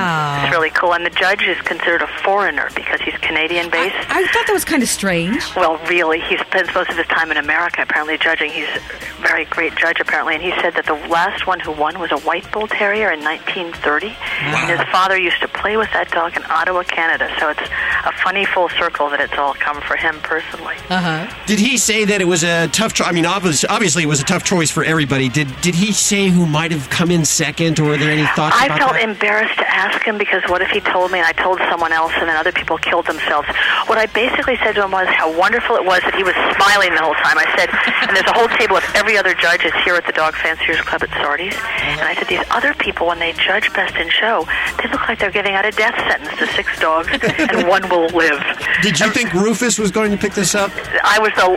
It's 0.44 0.52
really 0.52 0.70
cool. 0.72 0.94
And 0.94 1.06
the 1.06 1.12
judge 1.12 1.44
is 1.44 1.60
considered 1.62 2.02
a 2.02 2.08
foreigner 2.24 2.70
because 2.76 3.02
he's 3.02 3.18
Canadian 3.22 3.70
based. 3.70 3.96
I 4.10 4.26
thought 4.28 4.48
that 4.48 4.54
was 4.54 4.66
kind 4.66 4.82
of 4.82 4.90
strange. 4.90 5.44
Well, 5.56 5.78
really, 5.88 6.20
he 6.22 6.38
spends 6.38 6.74
most 6.74 6.90
of 6.90 6.98
his 6.98 7.08
time 7.08 7.32
in 7.32 7.38
America, 7.38 7.82
apparently, 7.82 8.18
judging. 8.18 8.52
He's 8.52 8.68
a 8.68 8.82
very 9.22 9.46
great 9.46 9.76
judge, 9.76 10.00
apparently. 10.00 10.36
And 10.36 10.44
he 10.44 10.52
said 10.62 10.74
that 10.76 10.86
the 10.86 11.00
last 11.10 11.46
one 11.48 11.60
who 11.60 11.72
won 11.72 12.00
was 12.00 12.12
a 12.12 12.20
white 12.20 12.50
bull 12.52 12.68
terrier 12.68 13.12
in 13.12 13.24
1930. 13.24 14.16
And 14.42 14.80
his 14.80 14.88
father 14.90 15.18
used 15.18 15.42
to 15.42 15.48
play 15.48 15.78
with 15.78 15.92
that 15.94 16.12
dog 16.12 16.36
in 16.38 16.44
Ottawa, 16.46 16.84
Canada. 16.84 17.30
So 17.40 17.50
it's 17.50 17.68
a 18.06 18.12
funny 18.24 18.46
full 18.46 18.70
circle 18.70 19.10
that 19.10 19.20
it's 19.20 19.38
all 19.38 19.54
come 19.54 19.82
for 19.82 19.96
him 19.96 20.20
personally. 20.30 20.76
Uh 20.90 21.02
huh. 21.28 21.44
Did 21.48 21.58
he 21.60 21.78
say 21.78 22.06
that 22.06 22.22
it 22.22 22.28
was 22.28 22.44
a 22.44 22.68
tough 22.70 22.94
choice? 22.94 23.08
I 23.08 23.12
mean, 23.12 23.26
obviously, 23.26 23.68
obviously, 23.68 24.04
it 24.04 24.06
was 24.06 24.22
a 24.22 24.24
tough 24.24 24.44
choice 24.44 24.70
for 24.70 24.84
everybody. 24.84 25.28
Did 25.28 25.50
Did 25.62 25.74
he 25.74 25.92
say 25.92 26.28
who 26.30 26.46
might 26.46 26.72
have 26.72 26.90
come 26.92 27.10
in 27.10 27.26
second, 27.26 27.80
or 27.80 27.90
were 27.90 27.98
there 27.98 28.12
any 28.12 28.28
thoughts 28.38 28.56
I 28.56 28.68
about 28.68 28.78
felt 28.78 28.94
that? 28.94 29.10
embarrassed 29.10 29.58
to 29.58 29.68
ask 29.68 30.06
him 30.06 30.18
because 30.20 30.44
what 30.48 30.62
if 30.62 30.70
he 30.70 30.80
told 30.82 31.12
me 31.12 31.18
and 31.18 31.26
I 31.28 31.34
told 31.34 31.58
someone 31.70 31.92
else 31.92 32.14
and 32.18 32.30
then 32.30 32.38
other 32.38 32.52
people 32.52 32.78
killed 32.78 33.08
themselves? 33.08 33.48
What 33.88 33.98
I 33.98 34.06
basically 34.06 34.56
said 34.58 34.74
to 34.76 34.84
him 34.86 34.92
was 34.92 35.08
how 35.10 35.36
wonderful 35.36 35.76
it 35.76 35.84
was 35.84 36.02
that 36.06 36.14
he 36.14 36.24
was 36.24 36.36
smiling 36.56 36.94
the 36.94 37.02
whole 37.02 37.18
time. 37.26 37.42
I 37.42 37.50
said, 37.58 37.68
and 38.08 38.14
there's 38.16 38.30
a 38.30 38.38
whole 38.38 38.50
table 38.62 38.78
of 38.78 38.86
every 38.94 39.18
other 39.18 39.34
judge 39.34 39.66
is 39.66 39.74
here 39.84 39.96
at 39.96 40.06
the 40.06 40.14
Dog 40.14 40.36
Fanciers 40.36 40.80
Club 40.82 41.02
at 41.02 41.10
Sardi's. 41.18 41.58
And 41.98 42.06
I 42.06 42.14
said, 42.14 42.28
these 42.30 42.46
other 42.52 42.74
people, 42.76 43.08
when 43.08 43.18
they 43.18 43.34
judge 43.34 43.74
Best 43.74 43.96
in 43.98 44.10
Show, 44.14 44.46
they 44.78 44.88
look 44.94 45.08
like 45.10 45.18
they're 45.18 45.32
giving 45.34 45.56
out 45.58 45.66
a 45.66 45.72
death 45.72 45.98
sentence 46.06 46.38
to 46.38 46.46
six 46.54 46.78
dogs 46.80 47.10
and 47.40 47.68
one 47.68 47.82
will 47.90 48.08
live. 48.14 48.38
Did 48.86 49.00
you 49.00 49.10
think 49.10 49.34
Rufus 49.34 49.80
was 49.80 49.90
going 49.90 50.12
to 50.12 50.18
pick 50.20 50.34
this 50.34 50.56
up? 50.56 50.72
I 51.04 51.20
was 51.20 51.32
the, 51.36 51.48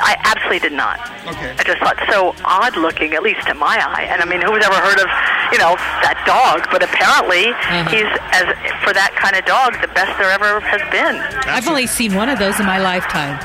I 0.00 0.16
absolutely 0.24 0.60
did 0.60 0.76
not. 0.76 1.00
Okay. 1.26 1.56
I 1.56 1.62
just 1.64 1.80
thought 1.80 1.98
so 2.10 2.34
odd 2.44 2.76
looking, 2.76 3.14
at 3.14 3.22
least 3.22 3.46
to 3.48 3.54
my 3.54 3.80
eye. 3.80 4.06
And 4.10 4.20
I 4.20 4.26
mean, 4.26 4.40
who's 4.40 4.64
ever 4.64 4.76
heard 4.76 5.00
of, 5.00 5.08
you 5.52 5.58
know, 5.58 5.76
that 6.04 6.20
dog? 6.26 6.68
But 6.70 6.82
apparently, 6.82 7.52
mm-hmm. 7.52 7.88
he's 7.88 8.10
as 8.32 8.46
for 8.84 8.92
that 8.92 9.16
kind 9.16 9.36
of 9.36 9.44
dog, 9.44 9.80
the 9.80 9.92
best 9.92 10.16
there 10.18 10.30
ever 10.30 10.60
has 10.60 10.82
been. 10.92 11.16
I've 11.48 11.68
only 11.68 11.86
seen 11.86 12.14
one 12.14 12.28
of 12.28 12.38
those 12.38 12.60
in 12.60 12.66
my 12.66 12.78
lifetime. 12.78 13.40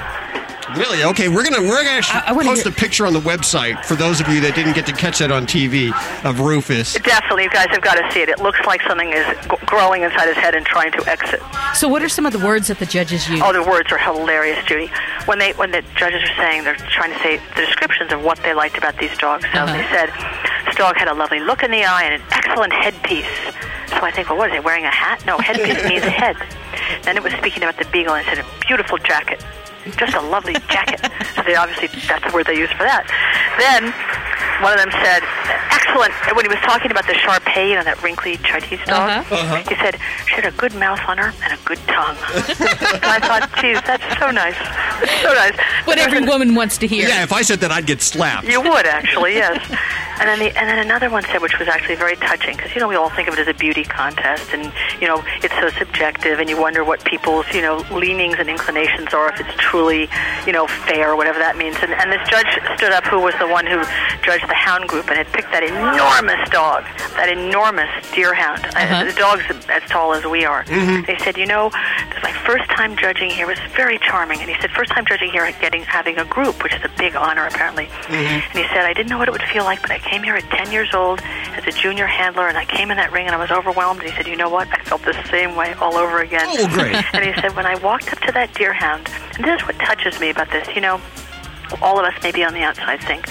Really? 0.77 1.03
Okay, 1.03 1.27
we're 1.29 1.43
gonna 1.43 1.62
we're 1.62 1.77
gonna 1.84 1.89
actually 1.97 2.21
I 2.25 2.32
wanna 2.32 2.49
post 2.49 2.65
a 2.65 2.71
picture 2.71 3.05
on 3.05 3.13
the 3.13 3.19
website 3.19 3.84
for 3.86 3.95
those 3.95 4.19
of 4.21 4.27
you 4.27 4.39
that 4.41 4.55
didn't 4.55 4.73
get 4.73 4.86
to 4.88 4.93
catch 4.93 5.19
that 5.19 5.32
on 5.32 5.45
TV 5.45 5.91
of 6.23 6.39
Rufus. 6.41 6.93
Definitely, 6.93 7.43
you 7.43 7.49
guys 7.49 7.67
have 7.71 7.82
got 7.82 7.95
to 7.95 8.12
see 8.12 8.21
it. 8.21 8.29
It 8.29 8.39
looks 8.39 8.60
like 8.67 8.82
something 8.84 9.10
is 9.12 9.25
g- 9.43 9.49
growing 9.65 10.03
inside 10.03 10.27
his 10.27 10.38
head 10.38 10.55
and 10.55 10.65
trying 10.65 10.91
to 10.93 11.10
exit. 11.10 11.41
So, 11.73 11.88
what 11.88 12.03
are 12.03 12.10
some 12.10 12.25
of 12.25 12.34
the 12.34 12.39
words 12.39 12.67
that 12.67 12.79
the 12.79 12.86
judges 12.86 13.27
use? 13.29 13.41
Oh, 13.43 13.51
the 13.53 13.63
words 13.63 13.91
are 13.91 13.97
hilarious, 13.97 14.63
Judy. 14.65 14.91
When 15.25 15.39
they 15.39 15.53
when 15.53 15.71
the 15.71 15.82
judges 15.95 16.21
are 16.23 16.36
saying 16.38 16.63
they're 16.65 16.75
trying 16.75 17.13
to 17.13 17.19
say 17.19 17.38
the 17.55 17.65
descriptions 17.65 18.12
of 18.13 18.23
what 18.23 18.38
they 18.43 18.53
liked 18.53 18.77
about 18.77 18.97
these 18.97 19.15
dogs. 19.17 19.45
So 19.53 19.60
Uh-huh. 19.60 19.73
they 19.73 19.84
said 19.91 20.10
this 20.65 20.75
dog 20.75 20.97
had 20.97 21.08
a 21.08 21.13
lovely 21.13 21.39
look 21.39 21.63
in 21.63 21.71
the 21.71 21.84
eye 21.84 22.03
and 22.03 22.21
an 22.21 22.27
excellent 22.32 22.73
headpiece. 22.73 23.25
So 23.89 23.97
I 24.05 24.12
think, 24.12 24.29
well, 24.29 24.38
what 24.38 24.49
is 24.49 24.53
he 24.53 24.60
wearing 24.60 24.86
a 24.86 24.91
hat? 24.91 25.25
No, 25.25 25.38
headpiece 25.39 25.84
means 25.89 26.03
a 26.05 26.10
head. 26.12 26.36
Then 27.03 27.17
it 27.17 27.23
was 27.23 27.34
speaking 27.34 27.63
about 27.63 27.77
the 27.77 27.86
beagle, 27.91 28.13
and 28.13 28.25
it 28.27 28.36
said 28.36 28.45
a 28.45 28.65
beautiful 28.65 28.97
jacket. 28.99 29.43
Just 29.98 30.13
a 30.15 30.22
lovely 30.22 30.54
jacket. 30.70 31.00
So 31.36 31.42
they 31.44 31.56
obviously 31.56 31.88
that's 32.08 32.24
the 32.26 32.32
word 32.34 32.46
they 32.48 32.58
used 32.58 32.74
for 32.74 32.84
that. 32.84 33.08
Then 33.58 33.92
one 34.62 34.74
of 34.74 34.80
them 34.80 34.92
said, 35.04 35.24
"Excellent." 35.72 36.13
When 36.36 36.44
he 36.46 36.50
was 36.50 36.60
talking 36.63 36.92
about 36.92 37.08
the 37.08 37.15
Shar 37.15 37.39
Pei, 37.39 37.70
you 37.70 37.76
know 37.76 37.84
that 37.84 38.02
wrinkly 38.04 38.38
Chinese 38.44 38.80
dog, 38.86 39.10
Uh-huh. 39.24 39.36
Uh-huh. 39.36 39.56
he 39.68 39.76
said 39.76 39.98
she 40.28 40.36
had 40.36 40.46
a 40.46 40.52
good 40.52 40.76
mouth 40.76 41.00
on 41.08 41.18
her 41.18 41.34
and 41.44 41.54
a 41.54 41.60
good 41.65 41.80
tongue. 41.88 42.18
and 43.00 43.08
I 43.08 43.20
thought, 43.24 43.50
geez, 43.62 43.80
that's 43.88 44.04
so 44.20 44.30
nice. 44.32 44.58
That's 45.00 45.22
so 45.24 45.34
nice. 45.34 45.56
What 45.88 45.98
every 45.98 46.22
woman 46.28 46.56
wants 46.56 46.78
to 46.80 46.88
hear. 46.88 47.08
Yeah, 47.08 47.24
if 47.24 47.32
I 47.34 47.42
said 47.42 47.60
that, 47.62 47.72
I'd 47.72 47.86
get 47.88 48.02
slapped. 48.02 48.48
You 48.48 48.62
would 48.62 48.86
actually, 48.86 49.36
yes. 49.36 49.58
And 50.19 50.27
then 50.27 50.39
the, 50.39 50.58
and 50.58 50.67
then 50.69 50.79
another 50.79 51.10
one 51.10 51.23
said, 51.23 51.41
which 51.41 51.58
was 51.60 51.67
actually 51.67 51.95
very 51.95 52.15
touching, 52.17 52.55
because 52.55 52.73
you 52.75 52.82
know 52.82 52.88
we 52.88 52.95
all 52.95 53.10
think 53.10 53.27
of 53.27 53.34
it 53.36 53.39
as 53.39 53.47
a 53.47 53.53
beauty 53.53 53.84
contest, 53.84 54.51
and 54.53 54.71
you 55.01 55.08
know 55.08 55.23
it's 55.41 55.53
so 55.55 55.69
subjective, 55.79 56.39
and 56.39 56.49
you 56.49 56.60
wonder 56.60 56.84
what 56.84 57.03
people's 57.05 57.45
you 57.53 57.62
know 57.62 57.77
leanings 57.91 58.36
and 58.38 58.49
inclinations 58.49 59.13
are 59.13 59.29
if 59.32 59.39
it's 59.39 59.53
truly 59.58 60.10
you 60.45 60.51
know 60.51 60.67
fair, 60.67 61.15
whatever 61.15 61.39
that 61.39 61.55
means. 61.58 61.77
And, 61.82 61.93
and 61.93 62.12
this 62.12 62.27
judge 62.29 62.47
stood 62.77 62.91
up, 62.91 63.05
who 63.05 63.21
was 63.21 63.34
the 63.39 63.47
one 63.47 63.65
who 63.65 63.82
judged 64.23 64.47
the 64.49 64.53
hound 64.60 64.88
group, 64.89 65.08
and 65.08 65.17
had 65.17 65.27
picked 65.32 65.51
that 65.51 65.63
enormous 65.63 66.41
dog, 66.49 66.84
that 67.15 67.29
enormous 67.29 67.89
deer 68.13 68.34
hound. 68.34 68.65
Uh, 68.75 69.05
the 69.05 69.13
dog's 69.13 69.43
as 69.69 69.84
tall 69.89 70.13
as 70.13 70.25
we 70.25 70.43
are. 70.45 70.63
Mhm. 70.65 71.05
They 71.08 71.17
said, 71.19 71.38
you 71.38 71.45
know, 71.45 71.69
this 72.13 72.21
my 72.23 72.34
first 72.45 72.69
time 72.71 72.95
judging 72.97 73.29
here. 73.29 73.47
Was 73.47 73.58
very 73.75 73.97
charming, 73.99 74.41
and 74.41 74.49
he 74.49 74.55
said, 74.62 74.69
first 74.71 74.91
time 74.91 75.05
judging 75.08 75.32
here, 75.32 75.49
getting 75.60 75.82
having 75.84 76.17
a 76.19 76.25
group, 76.25 76.62
which 76.63 76.73
is 76.75 76.84
a 76.84 76.91
big 76.97 77.15
honor 77.15 77.47
apparently. 77.47 77.88
And 78.10 78.43
he 78.53 78.63
said, 78.73 78.86
I 78.86 78.93
didn't 78.93 79.10
know 79.10 79.17
what 79.17 79.27
it 79.27 79.32
would 79.32 79.41
feel 79.43 79.63
like, 79.63 79.82
but 79.82 79.89
I 79.91 79.97
came 80.10 80.24
here 80.24 80.36
at 80.36 80.43
10 80.50 80.72
years 80.72 80.93
old 80.93 81.22
as 81.22 81.65
a 81.67 81.72
junior 81.72 82.08
handler, 82.08 82.48
and 82.48 82.58
I 82.58 82.65
came 82.65 82.91
in 82.91 82.98
that 82.98 83.12
ring 83.12 83.28
and 83.28 83.36
I 83.36 83.39
was 83.39 83.52
overwhelmed. 83.52 84.02
And 84.02 84.10
he 84.10 84.15
said, 84.15 84.28
You 84.28 84.36
know 84.36 84.50
what? 84.50 84.67
I 84.69 84.84
felt 84.84 85.04
the 85.04 85.17
same 85.30 85.56
way 85.56 85.74
all 85.74 85.95
over 85.95 86.22
again. 86.22 86.48
Oh, 86.48 86.67
great. 86.74 86.95
and 87.13 87.24
he 87.24 87.39
said, 87.41 87.56
When 87.56 87.65
I 87.65 87.76
walked 87.80 88.12
up 88.12 88.19
to 88.22 88.32
that 88.32 88.54
deer 88.56 88.74
hound, 88.74 89.08
and 89.36 89.45
this 89.45 89.62
is 89.62 89.67
what 89.67 89.76
touches 89.78 90.19
me 90.19 90.30
about 90.30 90.50
this, 90.52 90.67
you 90.76 90.82
know, 90.82 91.00
all 91.82 92.00
of 92.00 92.06
us 92.06 92.13
maybe 92.24 92.43
on 92.43 92.54
the 92.54 92.62
outside 92.62 93.00
think, 93.02 93.28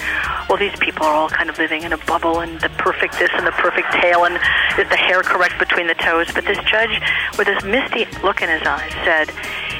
well, 0.47 0.57
these 0.57 0.75
people 0.79 1.05
are 1.05 1.13
all 1.13 1.29
kind 1.29 1.49
of 1.49 1.57
living 1.57 1.83
in 1.83 1.91
a 1.91 1.97
bubble 2.05 2.39
and 2.39 2.59
the 2.61 2.69
perfect 2.69 3.19
this 3.19 3.29
and 3.33 3.45
the 3.45 3.51
perfect 3.51 3.91
tail 4.01 4.23
and 4.23 4.35
is 4.79 4.87
the 4.89 4.95
hair 4.95 5.21
correct 5.21 5.59
between 5.59 5.87
the 5.87 5.93
toes. 5.95 6.27
But 6.33 6.45
this 6.45 6.57
judge, 6.69 7.01
with 7.37 7.47
this 7.47 7.61
misty 7.63 8.07
look 8.23 8.41
in 8.41 8.49
his 8.49 8.61
eyes, 8.63 8.91
said, 9.03 9.31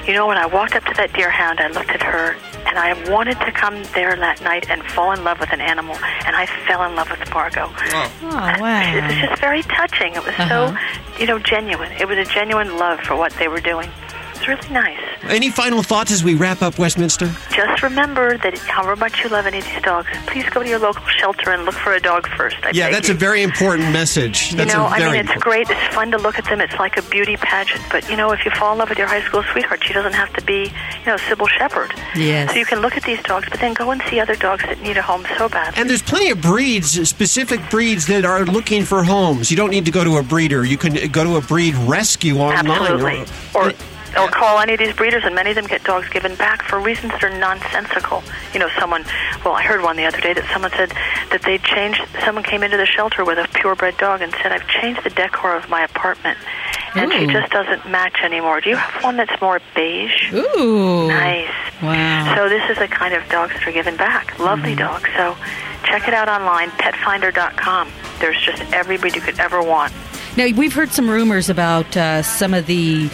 you 0.05 0.13
know, 0.13 0.27
when 0.27 0.37
I 0.37 0.45
walked 0.45 0.75
up 0.75 0.83
to 0.85 0.93
that 0.95 1.13
deer 1.13 1.29
hound, 1.29 1.59
I 1.59 1.69
looked 1.69 1.91
at 1.91 2.03
her 2.03 2.35
and 2.67 2.77
I 2.77 2.93
wanted 3.11 3.39
to 3.41 3.51
come 3.51 3.81
there 3.95 4.15
that 4.15 4.41
night 4.41 4.69
and 4.69 4.83
fall 4.83 5.11
in 5.11 5.23
love 5.23 5.39
with 5.39 5.51
an 5.53 5.61
animal, 5.61 5.95
and 6.25 6.35
I 6.35 6.45
fell 6.67 6.83
in 6.83 6.95
love 6.95 7.09
with 7.09 7.19
Margot. 7.33 7.69
Oh, 7.69 8.11
wow. 8.23 8.95
It 8.95 9.03
was 9.03 9.15
just 9.29 9.41
very 9.41 9.63
touching. 9.63 10.13
It 10.15 10.23
was 10.25 10.33
Uh-huh. 10.37 10.75
so, 10.75 11.19
you 11.19 11.25
know, 11.27 11.39
genuine. 11.39 11.91
It 11.93 12.07
was 12.07 12.17
a 12.17 12.25
genuine 12.25 12.77
love 12.77 12.99
for 13.01 13.15
what 13.15 13.33
they 13.33 13.47
were 13.47 13.61
doing. 13.61 13.89
It's 14.39 14.47
really 14.47 14.69
nice. 14.73 14.99
Any 15.23 15.49
final 15.49 15.83
thoughts 15.83 16.11
as 16.11 16.23
we 16.23 16.33
wrap 16.35 16.61
up 16.61 16.79
Westminster? 16.79 17.29
Just 17.51 17.83
remember 17.83 18.37
that 18.37 18.57
however 18.59 18.95
much 18.95 19.21
you 19.21 19.29
love 19.29 19.45
any 19.45 19.57
of 19.57 19.65
these 19.65 19.81
dogs, 19.81 20.07
please 20.27 20.45
go 20.49 20.63
to 20.63 20.69
your 20.69 20.79
local 20.79 21.03
shelter 21.07 21.51
and 21.51 21.65
look 21.65 21.75
for 21.75 21.93
a 21.93 21.99
dog 21.99 22.25
first. 22.37 22.55
I 22.63 22.71
yeah, 22.73 22.89
that's 22.89 23.09
you. 23.09 23.15
a 23.15 23.17
very 23.17 23.43
important 23.43 23.91
message. 23.91 24.51
That's 24.53 24.71
you 24.71 24.77
know, 24.77 24.87
a 24.87 24.89
very 24.91 25.03
I 25.03 25.05
mean, 25.11 25.15
it's 25.21 25.33
important- 25.33 25.43
great. 25.43 25.69
It's 25.69 25.93
fun 25.95 26.11
to 26.11 26.17
look 26.17 26.39
at 26.39 26.45
them. 26.45 26.61
It's 26.61 26.73
like 26.79 26.95
a 26.97 27.01
beauty 27.03 27.35
pageant. 27.35 27.81
But 27.91 28.09
you 28.09 28.15
know, 28.15 28.31
if 28.31 28.45
you 28.45 28.51
fall 28.51 28.71
in 28.71 28.77
love 28.79 28.87
with 28.89 28.97
your 28.97 29.07
high 29.07 29.21
school 29.23 29.43
sweetheart, 29.51 29.83
she 29.83 29.91
doesn't 29.93 30.13
have 30.13 30.31
to 30.33 30.41
be, 30.45 30.63
you 30.63 31.05
know, 31.05 31.15
Cybill 31.15 31.49
Shepherd. 31.49 31.91
Yes. 32.15 32.51
So 32.53 32.57
you 32.57 32.65
can 32.65 32.79
look 32.79 32.95
at 32.95 33.03
these 33.03 33.21
dogs, 33.23 33.47
but 33.49 33.59
then 33.59 33.73
go 33.73 33.91
and 33.91 34.01
see 34.09 34.21
other 34.21 34.35
dogs 34.35 34.63
that 34.63 34.81
need 34.81 34.95
a 34.97 35.01
home 35.01 35.25
so 35.37 35.49
bad. 35.49 35.77
And 35.77 35.89
there's 35.89 36.01
plenty 36.01 36.29
of 36.31 36.41
breeds, 36.41 37.07
specific 37.09 37.59
breeds 37.69 38.07
that 38.07 38.23
are 38.23 38.45
looking 38.45 38.85
for 38.85 39.03
homes. 39.03 39.51
You 39.51 39.57
don't 39.57 39.69
need 39.71 39.85
to 39.85 39.91
go 39.91 40.03
to 40.05 40.15
a 40.17 40.23
breeder. 40.23 40.63
You 40.63 40.77
can 40.77 40.93
go 41.11 41.23
to 41.25 41.35
a 41.35 41.41
breed 41.41 41.75
rescue 41.75 42.37
online. 42.37 42.67
Absolutely. 42.69 43.25
Or 43.53 43.69
or 43.69 43.73
call 44.13 44.59
any 44.59 44.73
of 44.73 44.79
these 44.79 44.95
breeders, 44.95 45.23
and 45.25 45.35
many 45.35 45.51
of 45.51 45.55
them 45.55 45.65
get 45.67 45.83
dogs 45.83 46.09
given 46.09 46.35
back 46.35 46.63
for 46.63 46.79
reasons 46.79 47.11
that 47.13 47.23
are 47.23 47.37
nonsensical. 47.37 48.23
You 48.53 48.59
know, 48.59 48.69
someone. 48.79 49.05
Well, 49.45 49.53
I 49.53 49.63
heard 49.63 49.81
one 49.81 49.95
the 49.95 50.05
other 50.05 50.19
day 50.19 50.33
that 50.33 50.45
someone 50.51 50.71
said 50.71 50.89
that 51.31 51.41
they 51.43 51.57
changed. 51.59 52.01
Someone 52.25 52.43
came 52.43 52.63
into 52.63 52.77
the 52.77 52.85
shelter 52.85 53.23
with 53.23 53.37
a 53.37 53.47
purebred 53.53 53.97
dog 53.97 54.21
and 54.21 54.33
said, 54.41 54.51
"I've 54.51 54.67
changed 54.67 55.03
the 55.03 55.09
decor 55.09 55.55
of 55.55 55.69
my 55.69 55.83
apartment, 55.83 56.37
and 56.95 57.11
she 57.13 57.27
just 57.27 57.51
doesn't 57.51 57.89
match 57.89 58.17
anymore. 58.23 58.61
Do 58.61 58.69
you 58.69 58.75
have 58.75 59.03
one 59.03 59.17
that's 59.17 59.39
more 59.41 59.61
beige?" 59.75 60.33
Ooh. 60.33 61.07
Nice. 61.07 61.49
Wow. 61.81 62.35
So 62.35 62.49
this 62.49 62.69
is 62.69 62.77
the 62.77 62.87
kind 62.87 63.13
of 63.13 63.27
dogs 63.29 63.53
that 63.53 63.67
are 63.67 63.71
given 63.71 63.95
back. 63.95 64.37
Lovely 64.39 64.75
dogs. 64.75 65.09
So 65.15 65.37
check 65.83 66.07
it 66.07 66.13
out 66.13 66.27
online, 66.27 66.69
petfinder.com. 66.71 67.89
There's 68.19 68.41
just 68.41 68.61
every 68.73 68.97
breed 68.97 69.15
you 69.15 69.21
could 69.21 69.39
ever 69.39 69.61
want. 69.61 69.93
Now, 70.37 70.47
we've 70.55 70.73
heard 70.73 70.91
some 70.91 71.09
rumors 71.09 71.49
about 71.49 71.95
uh, 71.97 72.21
some 72.21 72.53
of 72.53 72.65
the 72.65 73.09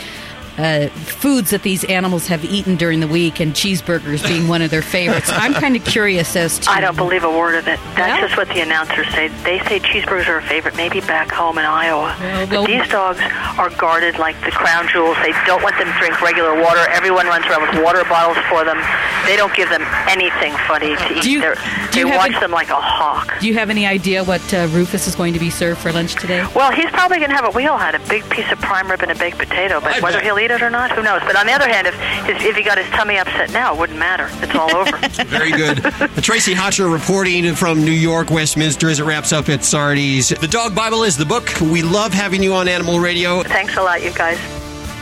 uh, 0.57 0.87
foods 0.89 1.49
that 1.51 1.63
these 1.63 1.83
animals 1.85 2.27
have 2.27 2.43
eaten 2.45 2.75
during 2.75 2.99
the 2.99 3.07
week, 3.07 3.39
and 3.39 3.53
cheeseburgers 3.53 4.25
being 4.27 4.47
one 4.47 4.61
of 4.61 4.71
their 4.71 4.81
favorites. 4.81 5.29
I'm 5.31 5.53
kind 5.53 5.75
of 5.75 5.83
curious 5.83 6.35
as 6.35 6.59
to. 6.59 6.71
I 6.71 6.81
don't 6.81 6.95
believe 6.95 7.23
a 7.23 7.29
word 7.29 7.55
of 7.55 7.67
it. 7.67 7.79
That's 7.95 8.21
just 8.21 8.37
what 8.37 8.47
the 8.49 8.61
announcers 8.61 9.07
say. 9.13 9.27
They 9.43 9.59
say 9.67 9.79
cheeseburgers 9.79 10.27
are 10.27 10.37
a 10.37 10.43
favorite, 10.43 10.75
maybe 10.77 11.01
back 11.01 11.31
home 11.31 11.57
in 11.57 11.65
Iowa. 11.65 12.15
but 12.49 12.65
these 12.67 12.87
dogs 12.89 13.19
are 13.57 13.69
guarded 13.71 14.17
like 14.17 14.39
the 14.45 14.51
crown 14.51 14.87
jewels. 14.87 15.17
They 15.23 15.31
don't 15.45 15.63
let 15.63 15.77
them 15.77 15.91
drink 15.99 16.21
regular 16.21 16.53
water. 16.61 16.79
Everyone 16.89 17.25
runs 17.27 17.45
around 17.47 17.61
with 17.61 17.83
water 17.83 18.03
bottles 18.05 18.37
for 18.49 18.63
them. 18.63 18.77
They 19.25 19.35
don't 19.35 19.53
give 19.55 19.69
them 19.69 19.83
anything 20.07 20.53
funny 20.67 20.95
to 20.95 21.13
eat. 21.17 21.23
Do 21.23 21.31
you- 21.31 21.41
They're- 21.41 21.55
do 21.91 21.99
you 21.99 22.07
have 22.07 22.17
watch 22.17 22.31
any- 22.31 22.39
them 22.39 22.51
like 22.51 22.69
a 22.69 22.75
hawk. 22.75 23.39
Do 23.39 23.47
you 23.47 23.53
have 23.55 23.69
any 23.69 23.85
idea 23.85 24.23
what 24.23 24.41
uh, 24.53 24.67
Rufus 24.71 25.07
is 25.07 25.15
going 25.15 25.33
to 25.33 25.39
be 25.39 25.49
served 25.49 25.79
for 25.81 25.91
lunch 25.91 26.15
today? 26.15 26.45
Well, 26.55 26.71
he's 26.71 26.89
probably 26.91 27.17
going 27.17 27.29
to 27.29 27.35
have 27.35 27.45
a 27.45 27.51
wheelhead, 27.57 27.93
a 27.95 28.09
big 28.09 28.27
piece 28.29 28.51
of 28.51 28.59
prime 28.59 28.89
rib 28.89 29.01
and 29.01 29.11
a 29.11 29.15
baked 29.15 29.37
potato. 29.37 29.79
But 29.79 30.01
whether 30.01 30.19
he'll 30.21 30.37
eat 30.39 30.44
it 30.51 30.61
or 30.61 30.69
not, 30.69 30.91
who 30.91 31.03
knows? 31.03 31.21
But 31.21 31.35
on 31.35 31.45
the 31.45 31.53
other 31.53 31.67
hand, 31.67 31.87
if 31.87 31.95
if 32.41 32.55
he 32.55 32.63
got 32.63 32.77
his 32.77 32.87
tummy 32.87 33.17
upset 33.17 33.51
now, 33.51 33.73
it 33.73 33.79
wouldn't 33.79 33.99
matter. 33.99 34.29
It's 34.41 34.55
all 34.55 34.73
over. 34.75 34.97
Very 35.25 35.51
good. 35.51 35.77
Tracie 36.23 36.53
Hotchner 36.53 36.91
reporting 36.91 37.55
from 37.55 37.83
New 37.83 37.91
York, 37.91 38.29
Westminster, 38.29 38.89
as 38.89 38.99
it 38.99 39.03
wraps 39.03 39.33
up 39.33 39.49
at 39.49 39.63
Sardi's. 39.63 40.29
The 40.29 40.47
Dog 40.47 40.75
Bible 40.75 41.03
is 41.03 41.17
the 41.17 41.25
book. 41.25 41.49
We 41.61 41.81
love 41.81 42.13
having 42.13 42.43
you 42.43 42.53
on 42.53 42.67
Animal 42.67 42.99
Radio. 42.99 43.43
Thanks 43.43 43.75
a 43.77 43.81
lot, 43.81 44.03
you 44.03 44.13
guys. 44.13 44.39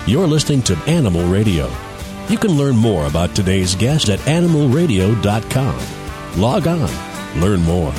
You're 0.06 0.28
listening 0.28 0.62
to 0.64 0.76
Animal 0.88 1.26
Radio. 1.28 1.72
You 2.30 2.38
can 2.38 2.52
learn 2.52 2.76
more 2.76 3.08
about 3.08 3.36
today's 3.36 3.76
guest 3.76 4.10
at 4.10 4.20
animalradio.com. 4.20 6.42
Log 6.42 6.68
on, 6.68 7.42
learn 7.42 7.62
more. 7.62 7.94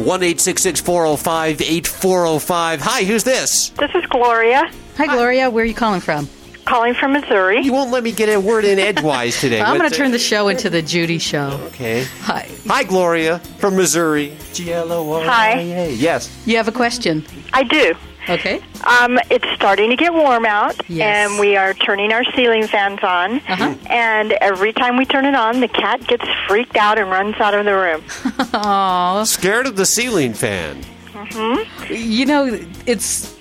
1 0.00 0.20
405 0.20 1.60
8405. 1.60 2.80
Hi, 2.80 3.04
who's 3.04 3.24
this? 3.24 3.68
This 3.70 3.90
is 3.94 4.06
Gloria. 4.06 4.70
Hi, 4.96 5.06
Gloria. 5.06 5.50
Where 5.50 5.62
are 5.62 5.66
you 5.66 5.74
calling 5.74 6.00
from? 6.00 6.26
Calling 6.70 6.94
from 6.94 7.14
Missouri. 7.14 7.60
You 7.62 7.72
won't 7.72 7.90
let 7.90 8.04
me 8.04 8.12
get 8.12 8.28
a 8.28 8.38
word 8.38 8.64
in 8.64 8.78
edgewise 8.78 9.40
today. 9.40 9.60
I'm 9.66 9.76
going 9.76 9.90
to 9.90 9.96
turn 9.96 10.12
the 10.12 10.20
show 10.20 10.46
into 10.46 10.70
the 10.70 10.80
Judy 10.80 11.18
show. 11.18 11.58
Okay. 11.66 12.04
Hi. 12.20 12.48
Hi, 12.68 12.84
Gloria 12.84 13.40
from 13.58 13.74
Missouri. 13.74 14.36
G 14.52 14.72
L 14.72 14.92
O 14.92 15.12
R 15.14 15.26
I 15.28 15.54
A. 15.58 15.92
Yes. 15.92 16.30
You 16.46 16.56
have 16.58 16.68
a 16.68 16.72
question? 16.72 17.24
I 17.52 17.64
do. 17.64 17.92
Okay. 18.28 18.62
Um, 18.84 19.18
it's 19.30 19.48
starting 19.56 19.90
to 19.90 19.96
get 19.96 20.12
warm 20.14 20.46
out, 20.46 20.80
Yes. 20.88 21.28
and 21.32 21.40
we 21.40 21.56
are 21.56 21.74
turning 21.74 22.12
our 22.12 22.22
ceiling 22.36 22.68
fans 22.68 23.00
on. 23.02 23.38
Uh-huh. 23.48 23.74
And 23.88 24.32
every 24.34 24.72
time 24.72 24.96
we 24.96 25.06
turn 25.06 25.24
it 25.24 25.34
on, 25.34 25.58
the 25.58 25.66
cat 25.66 26.06
gets 26.06 26.24
freaked 26.46 26.76
out 26.76 26.98
and 27.00 27.10
runs 27.10 27.34
out 27.40 27.54
of 27.54 27.64
the 27.64 27.74
room. 27.74 28.02
Aww. 28.52 29.26
Scared 29.26 29.66
of 29.66 29.74
the 29.74 29.86
ceiling 29.86 30.34
fan. 30.34 30.84
hmm 31.12 31.92
You 31.92 32.26
know, 32.26 32.60
it's 32.86 33.36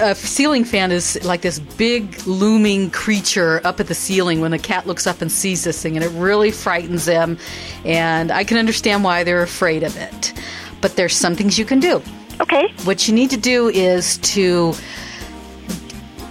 a 0.00 0.14
ceiling 0.14 0.64
fan 0.64 0.92
is 0.92 1.22
like 1.24 1.42
this 1.42 1.58
big 1.58 2.26
looming 2.26 2.90
creature 2.90 3.60
up 3.64 3.80
at 3.80 3.86
the 3.86 3.94
ceiling 3.94 4.40
when 4.40 4.50
the 4.50 4.58
cat 4.58 4.86
looks 4.86 5.06
up 5.06 5.20
and 5.22 5.30
sees 5.30 5.64
this 5.64 5.82
thing, 5.82 5.96
and 5.96 6.04
it 6.04 6.10
really 6.10 6.50
frightens 6.50 7.04
them. 7.04 7.38
And 7.84 8.30
I 8.30 8.44
can 8.44 8.58
understand 8.58 9.04
why 9.04 9.24
they're 9.24 9.42
afraid 9.42 9.82
of 9.82 9.96
it. 9.96 10.32
But 10.80 10.96
there's 10.96 11.16
some 11.16 11.34
things 11.34 11.58
you 11.58 11.64
can 11.64 11.80
do. 11.80 12.02
Okay. 12.40 12.72
What 12.84 13.06
you 13.06 13.14
need 13.14 13.30
to 13.30 13.36
do 13.36 13.68
is 13.68 14.18
to 14.18 14.74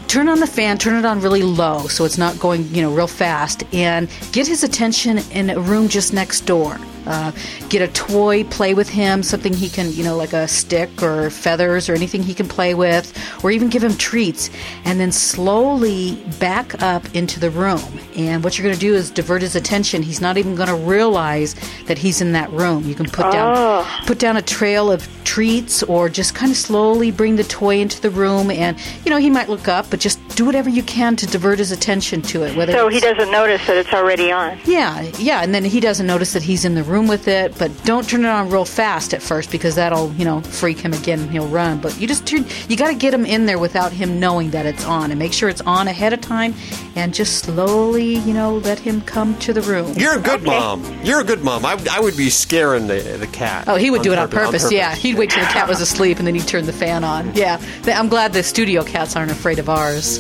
turn 0.08 0.30
on 0.30 0.40
the 0.40 0.48
fan, 0.48 0.78
turn 0.78 0.94
it 0.96 1.06
on 1.06 1.22
really 1.22 1.42
low 1.42 1.88
so 1.88 2.06
it's 2.06 2.18
not 2.18 2.40
going, 2.40 2.68
you 2.68 2.82
know, 2.82 2.94
real 2.94 3.08
fast, 3.08 3.64
and 3.74 4.10
get 4.32 4.46
his 4.46 4.64
attention 4.64 5.20
in 5.32 5.50
a 5.50 5.60
room 5.60 5.88
just 5.88 6.14
next 6.14 6.42
door. 6.42 6.78
Uh, 7.06 7.32
get 7.70 7.82
a 7.82 7.88
toy, 7.94 8.44
play 8.46 8.74
with 8.74 8.90
him, 8.90 9.24
something 9.24 9.54
he 9.54 9.70
can, 9.70 9.92
you 9.94 10.04
know, 10.04 10.16
like 10.16 10.34
a 10.34 10.48
stick 10.48 11.02
or 11.04 11.30
feathers 11.30 11.90
or 11.90 11.94
anything 11.94 12.24
he 12.24 12.34
can 12.34 12.48
play 12.48 12.74
with, 12.74 13.12
or 13.44 13.52
even 13.52 13.70
give 13.70 13.84
him 13.84 13.96
treats, 13.98 14.50
and 14.86 15.00
then 15.00 15.12
slowly 15.12 16.16
back 16.40 16.82
up 16.82 17.04
into 17.16 17.40
the 17.40 17.50
room. 17.50 17.82
And 18.16 18.44
what 18.44 18.58
you're 18.58 18.64
going 18.64 18.76
to 18.76 18.80
do 18.80 18.94
is 18.96 19.12
divert 19.12 19.42
his 19.42 19.56
attention. 19.56 20.02
He's 20.04 20.22
not 20.22 20.38
even 20.38 20.56
going 20.56 20.70
to 20.70 20.76
realize 20.76 21.56
that 21.88 21.98
he's 21.98 22.22
in 22.22 22.32
that 22.34 22.50
room. 22.52 22.84
You 22.88 22.96
can 22.96 23.06
put 23.08 23.32
down 23.32 23.54
Oh. 23.56 24.04
put 24.08 24.20
down 24.20 24.38
a 24.38 24.42
trail 24.42 24.92
of 24.92 25.08
treats 25.26 25.84
or 25.84 26.10
just 26.10 26.34
kind 26.36 26.52
of 26.52 26.58
slowly 26.58 27.12
bring 27.12 27.36
the 27.36 27.44
toy 27.44 27.80
into 27.80 28.00
the 28.02 28.10
room 28.10 28.50
and 28.52 28.78
you 29.06 29.10
know 29.12 29.18
he 29.18 29.30
might 29.30 29.48
look 29.50 29.68
up 29.68 29.90
but 29.90 30.00
just 30.00 30.20
do 30.36 30.46
whatever 30.46 30.70
you 30.70 30.84
can 30.84 31.16
to 31.18 31.26
divert 31.28 31.60
his 31.60 31.72
attention 31.72 32.22
to 32.24 32.44
it. 32.44 32.56
Whether 32.56 32.74
So 32.74 32.88
he 32.88 33.00
doesn't 33.00 33.32
notice 33.32 33.66
that 33.68 33.78
it's 33.78 33.94
already 33.94 34.32
on. 34.32 34.60
yeah, 34.66 35.02
yeah, 35.20 35.44
and 35.44 35.54
then 35.54 35.64
he 35.64 35.80
doesn't 35.80 36.08
notice 36.08 36.34
that 36.34 36.44
he's 36.44 36.66
in 36.66 36.76
the 36.76 36.84
room 36.84 37.08
with 37.08 37.28
it. 37.28 37.58
But 37.58 37.72
don't 37.84 38.08
turn 38.08 38.26
it 38.26 38.30
on 38.30 38.50
real 38.50 38.66
fast 38.66 39.14
at 39.14 39.22
first 39.22 39.52
because 39.52 39.76
that'll, 39.76 40.12
you 40.14 40.26
know, 40.26 40.42
freak 40.42 40.80
him 40.80 40.94
again 40.94 41.20
and 41.20 41.30
he'll 41.32 41.48
run. 41.48 41.80
But 41.80 42.00
you 42.00 42.08
just 42.08 42.26
turn, 42.26 42.46
you 42.68 42.76
got 42.78 42.88
to 42.90 42.96
get 42.96 43.14
him 43.14 43.26
in 43.26 43.46
there 43.46 43.60
without 43.60 43.92
him 43.92 44.20
knowing 44.20 44.50
that 44.52 44.66
it's 44.66 44.86
on, 44.86 45.12
and 45.12 45.20
make 45.20 45.34
sure 45.34 45.50
it's 45.50 45.62
on 45.62 45.88
ahead 45.88 46.14
of 46.14 46.22
time, 46.22 46.54
and 46.96 47.14
just 47.14 47.44
slowly, 47.46 48.16
you 48.20 48.34
know, 48.34 48.58
let 48.58 48.80
him 48.80 49.02
come 49.02 49.38
to 49.40 49.54
the 49.54 49.62
room. 49.62 49.94
You're 49.98 50.18
a 50.18 50.22
good 50.22 50.44
mom. 50.44 50.84
You're 51.04 51.22
a 51.22 51.24
good 51.24 51.44
mom. 51.44 51.66
I, 51.66 51.78
I 51.92 52.00
would 52.00 52.16
be 52.16 52.30
scaring 52.30 52.88
the 52.88 53.02
the 53.20 53.28
cat. 53.28 53.68
Oh, 53.68 53.76
he 53.76 53.90
would 53.92 54.02
do 54.04 54.14
it 54.14 54.20
on 54.20 54.30
purpose- 54.30 54.64
purpose. 54.64 54.72
Yeah, 54.72 54.96
he'd 54.96 55.18
wait 55.18 55.32
till 55.32 55.44
the 55.44 55.50
cat 55.52 55.68
was 55.68 55.82
asleep 55.82 56.18
and 56.20 56.28
then 56.28 56.36
he'd 56.36 56.48
turn 56.48 56.66
the 56.66 56.74
fan 56.74 57.04
on. 57.04 57.34
Yeah, 57.36 57.60
I'm 57.88 58.08
glad 58.10 58.34
the 58.34 58.44
studio 58.44 58.84
cats 58.84 59.16
aren't 59.16 59.32
afraid 59.32 59.60
of 59.60 59.70
ours. 59.70 60.20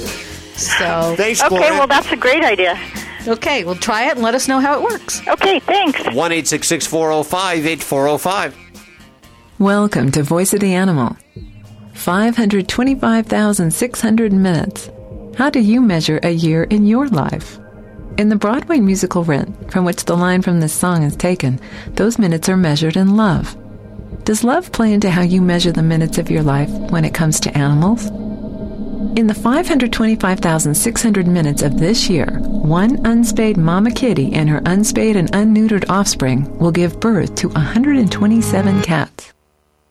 So 0.55 1.15
Thanks, 1.17 1.41
Okay, 1.41 1.71
well, 1.71 1.87
that's 1.87 2.11
a 2.11 2.15
great 2.15 2.43
idea. 2.43 2.79
Okay, 3.27 3.63
well, 3.63 3.73
try 3.75 4.07
it 4.07 4.11
and 4.13 4.21
let 4.21 4.35
us 4.35 4.47
know 4.47 4.59
how 4.59 4.77
it 4.77 4.83
works. 4.83 5.21
Okay, 5.27 5.59
thanks. 5.59 5.99
One 6.13 6.31
eight 6.31 6.47
six 6.47 6.67
six 6.67 6.85
four 6.85 7.09
zero 7.11 7.23
five 7.23 7.65
eight 7.65 7.81
four 7.81 8.05
zero 8.05 8.17
five. 8.17 8.55
Welcome 9.59 10.11
to 10.11 10.23
Voice 10.23 10.53
of 10.53 10.59
the 10.59 10.73
Animal. 10.73 11.15
525,600 11.93 14.33
minutes. 14.33 14.89
How 15.35 15.49
do 15.49 15.59
you 15.59 15.81
measure 15.81 16.19
a 16.21 16.29
year 16.29 16.63
in 16.65 16.85
your 16.85 17.07
life? 17.07 17.57
In 18.19 18.29
the 18.29 18.35
Broadway 18.35 18.79
musical 18.79 19.23
Rent, 19.23 19.71
from 19.71 19.83
which 19.83 20.05
the 20.05 20.15
line 20.15 20.43
from 20.43 20.59
this 20.59 20.73
song 20.73 21.01
is 21.01 21.15
taken, 21.15 21.59
those 21.95 22.19
minutes 22.19 22.49
are 22.49 22.57
measured 22.57 22.97
in 22.97 23.17
love. 23.17 23.57
Does 24.25 24.43
love 24.43 24.71
play 24.71 24.93
into 24.93 25.09
how 25.09 25.23
you 25.23 25.41
measure 25.41 25.71
the 25.71 25.81
minutes 25.81 26.19
of 26.19 26.29
your 26.29 26.43
life 26.43 26.69
when 26.91 27.03
it 27.03 27.15
comes 27.15 27.39
to 27.39 27.57
animals? 27.57 28.05
In 29.17 29.25
the 29.25 29.33
525,600 29.33 31.27
minutes 31.27 31.63
of 31.63 31.79
this 31.79 32.11
year, 32.11 32.27
one 32.39 33.03
unspayed 33.03 33.57
mama 33.57 33.89
kitty 33.89 34.33
and 34.33 34.47
her 34.47 34.61
unspayed 34.67 35.15
and 35.15 35.31
unneutered 35.31 35.89
offspring 35.89 36.55
will 36.59 36.71
give 36.71 36.99
birth 36.99 37.33
to 37.35 37.49
127 37.49 38.81
cats. 38.83 39.33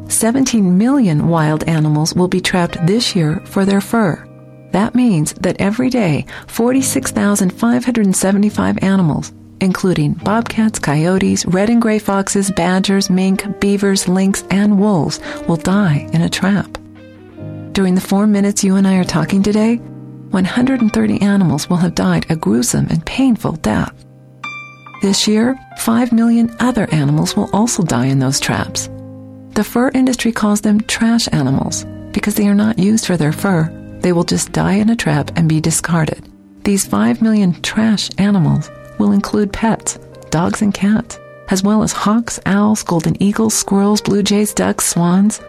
17 0.08 0.76
million 0.76 1.28
wild 1.28 1.64
animals 1.66 2.16
will 2.16 2.28
be 2.28 2.42
trapped 2.42 2.84
this 2.88 3.16
year 3.16 3.40
for 3.46 3.66
their 3.66 3.82
fur. 3.82 4.28
That 4.72 4.96
means 4.96 5.34
that 5.34 5.62
every 5.62 5.92
day, 5.92 6.26
46,575 6.48 8.80
animals, 8.82 9.32
including 9.62 10.14
bobcats, 10.14 10.80
coyotes, 10.80 11.46
red 11.46 11.70
and 11.70 11.82
gray 11.82 12.00
foxes, 12.00 12.52
badgers, 12.52 13.10
mink, 13.10 13.60
beavers, 13.60 14.08
lynx, 14.08 14.44
and 14.50 14.80
wolves, 14.80 15.20
will 15.48 15.58
die 15.58 16.08
in 16.14 16.22
a 16.22 16.30
trap. 16.30 16.78
During 17.74 17.96
the 17.96 18.02
four 18.02 18.28
minutes 18.28 18.64
you 18.64 18.76
and 18.76 18.88
I 18.88 18.98
are 18.98 19.04
talking 19.04 19.42
today, 19.42 19.78
130 19.78 21.22
animals 21.22 21.70
will 21.70 21.78
have 21.78 21.96
died 21.96 22.26
a 22.30 22.36
gruesome 22.36 22.88
and 22.90 23.06
painful 23.06 23.54
death. 23.54 23.94
This 25.02 25.28
year, 25.28 25.60
5 25.80 26.12
million 26.12 26.56
other 26.60 26.88
animals 26.92 27.36
will 27.36 27.50
also 27.54 27.84
die 27.84 28.06
in 28.06 28.20
those 28.20 28.40
traps. 28.40 28.90
The 29.54 29.64
fur 29.64 29.90
industry 29.90 30.32
calls 30.32 30.62
them 30.62 30.82
trash 30.82 31.28
animals 31.32 31.86
because 32.12 32.36
they 32.36 32.48
are 32.48 32.56
not 32.56 32.80
used 32.80 33.06
for 33.06 33.18
their 33.18 33.32
fur. 33.32 33.70
They 34.02 34.14
will 34.14 34.24
just 34.24 34.52
die 34.52 34.74
in 34.74 34.90
a 34.90 34.96
trap 34.96 35.32
and 35.36 35.50
be 35.50 35.62
discarded. 35.62 36.28
These 36.64 36.86
5 36.86 37.22
million 37.22 37.62
trash 37.62 38.10
animals 38.18 38.70
will 38.98 39.12
include 39.12 39.54
pets, 39.54 39.98
dogs 40.30 40.62
and 40.62 40.74
cats, 40.74 41.20
as 41.50 41.64
well 41.64 41.84
as 41.84 41.92
hawks, 41.92 42.40
owls, 42.46 42.84
golden 42.84 43.22
eagles, 43.22 43.54
squirrels, 43.54 44.02
blue 44.02 44.24
jays, 44.24 44.54
ducks, 44.54 44.86
swans. 44.86 45.42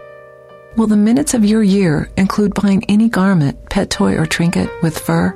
Will 0.75 0.87
the 0.87 0.97
minutes 0.97 1.33
of 1.33 1.45
your 1.45 1.63
year 1.63 2.09
include 2.17 2.53
buying 2.53 2.83
any 2.89 3.09
garment, 3.09 3.69
pet 3.69 3.89
toy, 3.89 4.15
or 4.15 4.25
trinket 4.25 4.69
with 4.83 4.99
fur? 4.99 5.33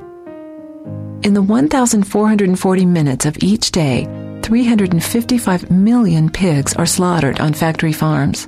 In 1.24 1.34
the 1.34 1.42
1,440 1.42 2.86
minutes 2.86 3.26
of 3.26 3.38
each 3.42 3.72
day, 3.72 4.06
355 4.44 5.70
million 5.70 6.30
pigs 6.30 6.74
are 6.76 6.86
slaughtered 6.86 7.40
on 7.40 7.54
factory 7.54 7.94
farms. 7.94 8.48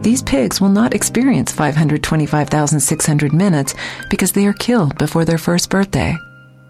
These 0.00 0.22
pigs 0.22 0.60
will 0.60 0.68
not 0.68 0.94
experience 0.94 1.52
525,600 1.52 3.32
minutes 3.32 3.74
because 4.10 4.32
they 4.32 4.46
are 4.46 4.52
killed 4.52 4.98
before 4.98 5.24
their 5.24 5.38
first 5.38 5.70
birthday. 5.70 6.16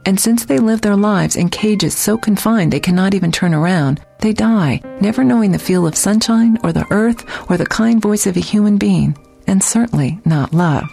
And 0.04 0.18
since 0.18 0.44
they 0.44 0.58
live 0.58 0.80
their 0.80 0.96
lives 0.96 1.36
in 1.36 1.48
cages 1.48 1.96
so 1.96 2.18
confined 2.18 2.72
they 2.72 2.80
cannot 2.80 3.14
even 3.14 3.30
turn 3.30 3.54
around, 3.54 4.00
they 4.18 4.32
die, 4.32 4.80
never 5.00 5.22
knowing 5.22 5.52
the 5.52 5.58
feel 5.58 5.86
of 5.86 5.96
sunshine 5.96 6.58
or 6.64 6.72
the 6.72 6.86
earth 6.90 7.24
or 7.48 7.56
the 7.56 7.66
kind 7.66 8.02
voice 8.02 8.26
of 8.26 8.36
a 8.36 8.40
human 8.40 8.78
being, 8.78 9.16
and 9.46 9.62
certainly 9.62 10.18
not 10.24 10.52
love. 10.52 10.84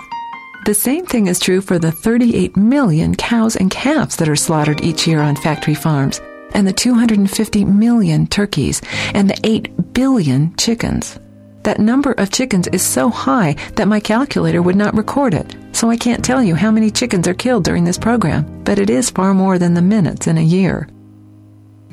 The 0.65 0.73
same 0.75 1.05
thing 1.05 1.27
is 1.27 1.39
true 1.39 1.61
for 1.61 1.79
the 1.79 1.91
38 1.91 2.55
million 2.55 3.15
cows 3.15 3.55
and 3.55 3.71
calves 3.71 4.17
that 4.17 4.29
are 4.29 4.35
slaughtered 4.35 4.83
each 4.83 5.07
year 5.07 5.21
on 5.21 5.35
factory 5.35 5.73
farms, 5.73 6.21
and 6.53 6.67
the 6.67 6.73
250 6.73 7.65
million 7.65 8.27
turkeys, 8.27 8.81
and 9.13 9.29
the 9.29 9.39
8 9.43 9.93
billion 9.93 10.55
chickens. 10.57 11.19
That 11.63 11.79
number 11.79 12.11
of 12.13 12.31
chickens 12.31 12.67
is 12.67 12.81
so 12.81 13.09
high 13.09 13.55
that 13.75 13.87
my 13.87 13.99
calculator 13.99 14.61
would 14.61 14.75
not 14.75 14.95
record 14.95 15.33
it, 15.33 15.55
so 15.79 15.89
I 15.89 15.95
can't 15.95 16.25
tell 16.25 16.43
you 16.43 16.55
how 16.55 16.71
many 16.71 16.91
chickens 16.91 17.25
are 17.25 17.33
killed 17.33 17.63
during 17.63 17.85
this 17.85 17.97
program, 17.97 18.63
but 18.65 18.79
it 18.79 18.89
is 18.89 19.09
far 19.09 19.33
more 19.33 19.57
than 19.57 19.75
the 19.75 19.81
minutes 19.81 20.27
in 20.27 20.37
a 20.37 20.41
year. 20.41 20.89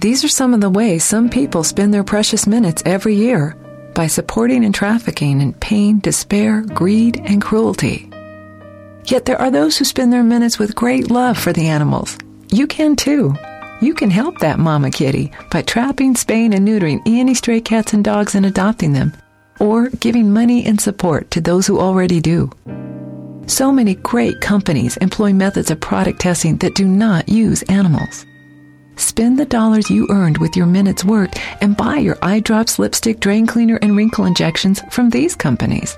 These 0.00 0.24
are 0.24 0.28
some 0.28 0.52
of 0.52 0.60
the 0.60 0.68
ways 0.68 1.04
some 1.04 1.30
people 1.30 1.62
spend 1.62 1.94
their 1.94 2.02
precious 2.02 2.48
minutes 2.48 2.82
every 2.84 3.14
year 3.14 3.54
by 3.94 4.08
supporting 4.08 4.64
and 4.64 4.74
trafficking 4.74 5.40
in 5.40 5.52
pain, 5.52 6.00
despair, 6.00 6.62
greed, 6.62 7.22
and 7.26 7.40
cruelty. 7.40 8.10
Yet 9.04 9.24
there 9.24 9.40
are 9.40 9.52
those 9.52 9.78
who 9.78 9.84
spend 9.84 10.12
their 10.12 10.24
minutes 10.24 10.58
with 10.58 10.74
great 10.74 11.08
love 11.08 11.38
for 11.38 11.52
the 11.52 11.68
animals. 11.68 12.18
You 12.50 12.66
can 12.66 12.96
too. 12.96 13.36
You 13.80 13.94
can 13.94 14.10
help 14.10 14.40
that 14.40 14.58
mama 14.58 14.90
kitty 14.90 15.30
by 15.52 15.62
trapping, 15.62 16.16
spaying, 16.16 16.54
and 16.54 16.66
neutering 16.66 17.02
any 17.06 17.34
stray 17.34 17.60
cats 17.60 17.92
and 17.92 18.02
dogs 18.02 18.34
and 18.34 18.46
adopting 18.46 18.94
them, 18.94 19.12
or 19.60 19.90
giving 19.90 20.32
money 20.32 20.66
and 20.66 20.80
support 20.80 21.30
to 21.30 21.40
those 21.40 21.68
who 21.68 21.78
already 21.78 22.20
do. 22.20 22.50
So 23.46 23.70
many 23.70 23.94
great 23.94 24.40
companies 24.40 24.96
employ 24.96 25.32
methods 25.32 25.70
of 25.70 25.80
product 25.80 26.20
testing 26.20 26.56
that 26.58 26.74
do 26.74 26.84
not 26.84 27.28
use 27.28 27.62
animals. 27.64 28.26
Spend 28.96 29.38
the 29.38 29.44
dollars 29.44 29.88
you 29.88 30.08
earned 30.10 30.38
with 30.38 30.56
your 30.56 30.66
minutes 30.66 31.04
worked 31.04 31.38
and 31.60 31.76
buy 31.76 31.98
your 31.98 32.18
eye 32.22 32.40
drops, 32.40 32.78
lipstick, 32.78 33.20
drain 33.20 33.46
cleaner, 33.46 33.78
and 33.82 33.96
wrinkle 33.96 34.24
injections 34.24 34.82
from 34.90 35.10
these 35.10 35.36
companies. 35.36 35.96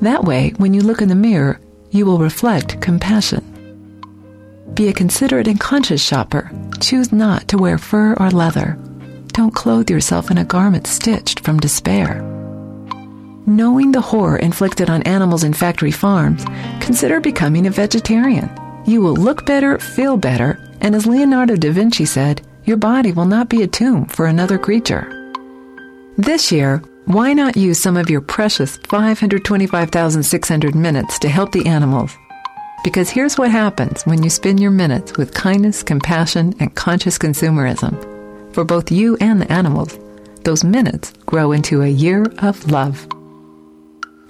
That 0.00 0.24
way, 0.24 0.54
when 0.56 0.72
you 0.72 0.80
look 0.80 1.02
in 1.02 1.08
the 1.08 1.14
mirror, 1.14 1.60
you 1.90 2.06
will 2.06 2.18
reflect 2.18 2.80
compassion. 2.80 3.44
Be 4.72 4.88
a 4.88 4.94
considerate 4.94 5.48
and 5.48 5.60
conscious 5.60 6.02
shopper. 6.02 6.50
Choose 6.80 7.12
not 7.12 7.48
to 7.48 7.58
wear 7.58 7.76
fur 7.76 8.14
or 8.14 8.30
leather. 8.30 8.78
Don't 9.28 9.54
clothe 9.54 9.90
yourself 9.90 10.30
in 10.30 10.38
a 10.38 10.44
garment 10.44 10.86
stitched 10.86 11.40
from 11.40 11.60
despair. 11.60 12.22
Knowing 13.46 13.90
the 13.90 14.00
horror 14.00 14.36
inflicted 14.36 14.88
on 14.88 15.02
animals 15.02 15.42
in 15.42 15.52
factory 15.52 15.90
farms, 15.90 16.44
consider 16.80 17.18
becoming 17.18 17.66
a 17.66 17.70
vegetarian. 17.70 18.48
You 18.86 19.02
will 19.02 19.14
look 19.14 19.44
better, 19.44 19.78
feel 19.80 20.16
better, 20.16 20.60
and 20.80 20.94
as 20.94 21.06
Leonardo 21.06 21.56
da 21.56 21.72
Vinci 21.72 22.04
said, 22.04 22.46
your 22.64 22.76
body 22.76 23.10
will 23.10 23.24
not 23.24 23.48
be 23.48 23.62
a 23.62 23.66
tomb 23.66 24.06
for 24.06 24.26
another 24.26 24.58
creature. 24.58 25.34
This 26.16 26.52
year, 26.52 26.82
why 27.06 27.32
not 27.32 27.56
use 27.56 27.80
some 27.80 27.96
of 27.96 28.08
your 28.08 28.20
precious 28.20 28.76
525,600 28.88 30.74
minutes 30.76 31.18
to 31.18 31.28
help 31.28 31.50
the 31.50 31.66
animals? 31.66 32.16
Because 32.84 33.10
here's 33.10 33.38
what 33.38 33.50
happens 33.50 34.04
when 34.04 34.22
you 34.22 34.30
spend 34.30 34.60
your 34.60 34.70
minutes 34.70 35.16
with 35.16 35.34
kindness, 35.34 35.82
compassion, 35.82 36.54
and 36.60 36.74
conscious 36.76 37.18
consumerism. 37.18 38.54
For 38.54 38.64
both 38.64 38.92
you 38.92 39.16
and 39.20 39.40
the 39.40 39.50
animals, 39.50 39.98
those 40.44 40.62
minutes 40.62 41.12
grow 41.26 41.50
into 41.50 41.82
a 41.82 41.88
year 41.88 42.24
of 42.38 42.70
love. 42.70 43.04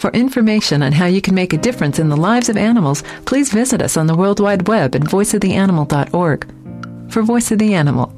For 0.03 0.11
information 0.11 0.83
on 0.83 0.91
how 0.91 1.07
you 1.07 1.21
can 1.21 1.37
make 1.37 1.53
a 1.53 1.57
difference 1.57 2.01
in 2.01 2.09
the 2.09 2.17
lives 2.17 2.49
of 2.49 2.57
animals, 2.57 3.05
please 3.25 3.53
visit 3.53 3.81
us 3.81 3.97
on 3.97 4.09
the 4.09 4.17
World 4.17 4.41
Wide 4.41 4.67
Web 4.67 4.97
at 4.97 5.03
voiceoftheanimal.org. 5.03 7.13
For 7.13 7.23
Voice 7.23 7.53
of 7.53 7.61
the 7.61 7.75
Animal, 7.75 8.13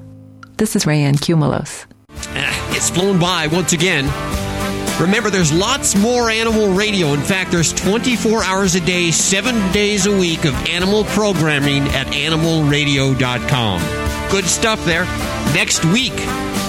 this 0.57 0.77
is 0.77 0.87
Rayanne 0.87 1.16
Cumulos. 1.20 1.85
Ah, 2.11 2.75
It's 2.75 2.88
flown 2.88 3.18
by 3.18 3.49
once 3.49 3.75
again. 3.75 4.07
Remember, 4.99 5.29
there's 5.29 5.53
lots 5.53 5.94
more 5.94 6.31
animal 6.31 6.73
radio. 6.73 7.09
In 7.09 7.20
fact, 7.20 7.51
there's 7.51 7.75
24 7.75 8.42
hours 8.42 8.75
a 8.77 8.81
day, 8.81 9.11
seven 9.11 9.55
days 9.73 10.07
a 10.07 10.18
week 10.18 10.47
of 10.47 10.55
animal 10.70 11.05
programming 11.12 11.83
at 11.88 12.07
animalradio.com. 12.07 13.83
Good 14.31 14.47
stuff 14.47 14.83
there. 14.87 15.05
Next 15.53 15.85
week, 15.85 16.14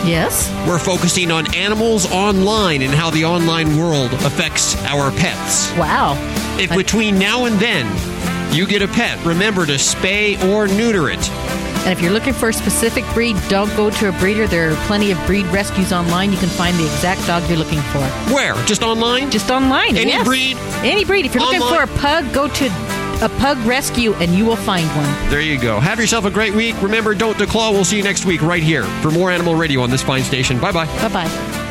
Yes? 0.05 0.49
we're 0.67 0.79
focusing 0.79 1.31
on 1.31 1.53
animals 1.55 2.09
online 2.11 2.81
and 2.81 2.93
how 2.93 3.09
the 3.09 3.25
online 3.25 3.77
world 3.77 4.13
affects 4.13 4.75
our 4.85 5.11
pets. 5.11 5.71
Wow. 5.77 6.15
If 6.59 6.69
between 6.75 7.19
now 7.19 7.45
and 7.45 7.59
then 7.59 7.85
you 8.53 8.65
get 8.65 8.81
a 8.81 8.87
pet, 8.87 9.23
remember 9.25 9.65
to 9.65 9.73
spay 9.73 10.41
or 10.49 10.67
neuter 10.67 11.09
it. 11.09 11.29
And 11.85 11.91
if 11.91 12.01
you're 12.01 12.11
looking 12.11 12.33
for 12.33 12.49
a 12.49 12.53
specific 12.53 13.03
breed, 13.13 13.37
don't 13.47 13.69
go 13.75 13.91
to 13.91 14.09
a 14.09 14.11
breeder. 14.13 14.47
There 14.47 14.71
are 14.71 14.75
plenty 14.87 15.11
of 15.11 15.23
breed 15.27 15.45
rescues 15.47 15.93
online. 15.93 16.31
You 16.31 16.37
can 16.39 16.49
find 16.49 16.75
the 16.77 16.85
exact 16.85 17.27
dog 17.27 17.47
you're 17.47 17.59
looking 17.59 17.81
for. 17.81 17.99
Where? 18.33 18.55
Just 18.65 18.81
online? 18.81 19.29
Just 19.29 19.51
online. 19.51 19.95
Any 19.95 20.11
yes. 20.11 20.25
breed? 20.25 20.57
Any 20.83 21.05
breed. 21.05 21.27
If 21.27 21.35
you're 21.35 21.43
looking 21.43 21.61
for 21.61 21.83
a 21.83 21.99
pug, 21.99 22.33
go 22.33 22.47
to 22.47 22.69
a 23.21 23.30
pug 23.30 23.58
rescue 23.60 24.13
and 24.15 24.32
you 24.34 24.45
will 24.45 24.56
find 24.56 24.88
one. 24.95 25.30
There 25.30 25.41
you 25.41 25.60
go. 25.60 25.80
Have 25.80 25.99
yourself 25.99 26.25
a 26.25 26.32
great 26.32 26.54
week. 26.54 26.80
Remember, 26.82 27.13
don't 27.15 27.38
declaw. 27.38 27.71
We'll 27.71 27.86
see 27.86 27.97
you 27.97 28.04
next 28.04 28.25
week 28.25 28.41
right 28.41 28.63
here 28.63 28.84
for 29.01 29.12
more 29.12 29.32
Animal 29.32 29.56
Radio 29.56 29.82
on 29.82 29.89
this 29.89 30.04
fine 30.04 30.23
station. 30.23 30.60
Bye 30.60 30.71
bye. 30.71 30.86
Bye 30.86 31.10
bye. 31.10 31.62